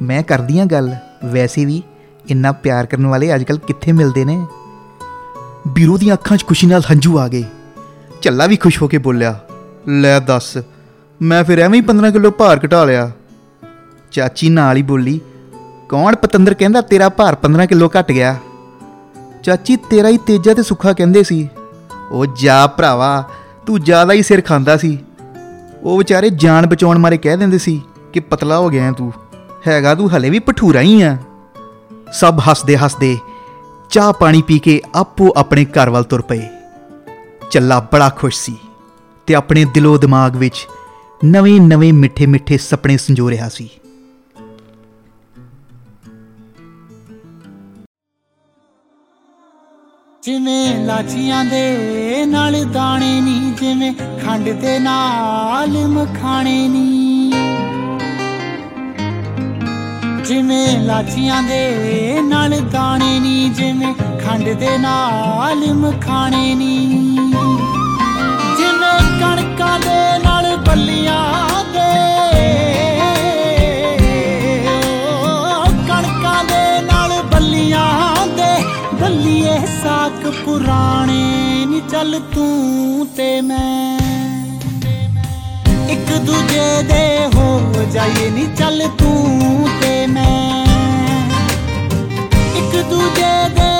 ਮੈਂ 0.02 0.22
ਕਰਦੀ 0.22 0.58
ਹਾਂ 0.58 0.66
ਗੱਲ, 0.66 0.94
ਵੈਸੇ 1.24 1.64
ਵੀ 1.64 1.82
ਇੰਨਾ 2.28 2.52
ਪਿਆਰ 2.52 2.86
ਕਰਨ 2.86 3.06
ਵਾਲੇ 3.06 3.34
ਅੱਜਕੱਲ 3.34 3.58
ਕਿੱਥੇ 3.58 3.92
ਮਿਲਦੇ 3.92 4.24
ਨੇ? 4.24 4.46
ਬੀਰੋ 5.68 5.98
ਦੀਆਂ 5.98 6.14
ਅੱਖਾਂ 6.14 6.36
'ਚ 6.36 6.44
ਖੁਸ਼ੀ 6.44 6.66
ਨਾਲ 6.66 6.82
ਹੰਝੂ 6.90 7.18
ਆ 7.18 7.28
ਗਏ। 7.28 7.44
ਚੱਲਾ 8.22 8.46
ਵੀ 8.46 8.56
ਖੁਸ਼ 8.56 8.82
ਹੋ 8.82 8.88
ਕੇ 8.88 8.98
ਬੋਲਿਆ 8.98 9.40
ਲੈ 9.88 10.20
ਦੱਸ। 10.20 10.58
ਮੈਂ 11.22 11.44
ਫਿਰ 11.44 11.58
ਐਵੇਂ 11.58 11.80
ਹੀ 11.80 11.84
15 11.86 12.10
ਕਿਲੋ 12.10 12.30
ਭਾਰ 12.30 12.60
ਘਟਾ 12.66 12.84
ਲਿਆ। 12.84 13.10
ਚਾਚੀ 14.10 14.48
ਨਾਲ 14.48 14.76
ਹੀ 14.76 14.82
ਬੋਲੀ, 14.82 15.20
ਕੌਣ 15.88 16.16
ਪਤੰਦਰ 16.16 16.54
ਕਹਿੰਦਾ 16.54 16.80
ਤੇਰਾ 16.80 17.08
ਭਾਰ 17.08 17.34
15 17.34 17.66
ਕਿਲੋ 17.66 17.90
ਘਟ 18.00 18.12
ਗਿਆ? 18.12 18.36
ਚਾਚੀ 19.42 19.76
ਤੇਰਾ 19.76 20.08
ਹੀ 20.08 20.18
ਤੇਜਾ 20.18 20.54
ਤੇ 20.54 20.62
ਸੁੱਖਾ 20.62 20.92
ਕਹਿੰਦੇ 20.92 21.22
ਸੀ। 21.22 21.48
ਉਹ 22.10 22.26
ਜਾ 22.26 22.66
ਭਰਾਵਾ, 22.66 23.24
ਤੂੰ 23.66 23.80
ਜ਼ਿਆਦਾ 23.80 24.12
ਹੀ 24.12 24.22
ਸਿਰ 24.22 24.42
ਖਾਂਦਾ 24.42 24.76
ਸੀ। 24.76 24.98
ਉਹ 25.82 25.98
ਵਿਚਾਰੇ 25.98 26.30
ਜਾਨ 26.30 26.66
ਬਚਾਉਣ 26.66 26.98
ਮਾਰੇ 26.98 27.16
ਕਹਿ 27.16 27.36
ਦਿੰਦੇ 27.36 27.58
ਸੀ 27.58 27.82
ਕਿ 28.12 28.20
ਪਤਲਾ 28.20 28.58
ਹੋ 28.58 28.68
ਗਿਆ 28.68 28.92
ਤੂੰ। 28.92 29.12
ਹੈਗਾ 29.68 29.94
ਤੂੰ 29.94 30.16
ਹਲੇ 30.16 30.30
ਵੀ 30.30 30.38
ਭਠੂਰਾ 30.38 30.80
ਹੀ 30.80 31.02
ਆ। 31.02 31.16
ਸਭ 32.12 32.40
ਹੱਸਦੇ 32.50 32.76
ਹੱਸਦੇ 32.76 33.18
ਚਾਹ 33.90 34.12
ਪਾਣੀ 34.12 34.42
ਪੀ 34.42 34.58
ਕੇ 34.58 34.82
ਆਪੋ 34.94 35.34
ਆਪਣੇ 35.36 35.64
ਘਰ 35.64 35.90
ਵੱਲ 35.90 36.04
ਤੁਰ 36.04 36.22
ਪਏ। 36.22 36.48
ਚੱਲਾ 37.50 37.80
ਬੜਾ 37.80 38.08
ਖੁਸ਼ 38.08 38.40
ਸੀ। 38.40 38.56
ਤੇ 39.26 39.34
ਆਪਣੇ 39.34 39.64
ਦਿਲੋਂ 39.64 39.98
ਦਿਮਾਗ 39.98 40.36
ਵਿੱਚ 40.36 40.66
ਨਵੇਂ 41.24 41.60
ਨਵੇਂ 41.60 41.92
ਮਿੱਠੇ 41.92 42.26
ਮਿੱਠੇ 42.26 42.58
ਸੁਪਨੇ 42.58 42.96
ਸੰਜੋ 42.96 43.30
ਰਿਹਾ 43.30 43.48
ਸੀ। 43.48 43.70
ਜਿਵੇਂ 50.22 50.84
ਲਾਚੀਆਂ 50.84 51.44
ਦੇ 51.44 52.26
ਨਾਲ 52.26 52.64
ਦਾਣੇ 52.64 53.20
ਨੀ, 53.20 53.52
ਜਿਵੇਂ 53.60 53.94
ਖੰਡ 53.94 54.48
ਦੇ 54.48 54.78
ਨਾਲ 54.78 55.88
ਮਖਾਣੇ 55.88 56.68
ਨੀ। 56.68 57.32
ਜਿਵੇਂ 60.24 60.78
ਲਾਚੀਆਂ 60.78 61.42
ਦੇ 61.42 62.22
ਨਾਲ 62.22 62.60
ਦਾਣੇ 62.72 63.20
ਨੀ, 63.20 63.48
ਜਿਵੇਂ 63.48 63.94
ਖੰਡ 63.94 64.48
ਦੇ 64.48 64.78
ਨਾਲ 64.78 65.74
ਮਖਾਣੇ 65.74 66.54
ਨੀ। 66.54 66.74
ਜਿਵੇਂ 66.86 67.33
ਕਣਕਾਂ 69.20 69.78
ਦੇ 69.80 70.18
ਨਾਲ 70.24 70.56
ਬੱਲੀਆਂ 70.56 71.64
ਦੇ। 71.72 71.92
ਕਣਕਾਂ 75.88 76.44
ਦੇ 76.44 76.80
ਨਾਲ 76.82 77.22
ਬੱਲੀਆਂ 77.22 78.26
ਦੇ। 78.36 78.52
ਬੱਲੀਏ 79.00 79.58
ਸਾਖ 79.82 80.26
ਪੁਰਾਣੇ 80.44 81.66
ਨੀ 81.66 81.80
ਚੱਲ 81.90 82.20
ਤੂੰ 82.34 83.06
ਤੇ 83.16 83.40
ਮੈਂ। 83.40 83.98
ਇੱਕ 85.88 86.12
ਦੂਜੇ 86.26 86.82
ਦੇ 86.82 87.26
ਹੋ 87.34 87.60
ਜਾਈਏ 87.92 88.30
ਨੀ 88.30 88.46
ਚੱਲ 88.58 88.88
ਤੂੰ 88.98 89.68
ਤੇ 89.80 90.06
ਮੈਂ। 90.06 90.64
ਇੱਕ 92.56 92.76
ਦੂਜੇ 92.90 93.32
ਦੇ 93.48 93.70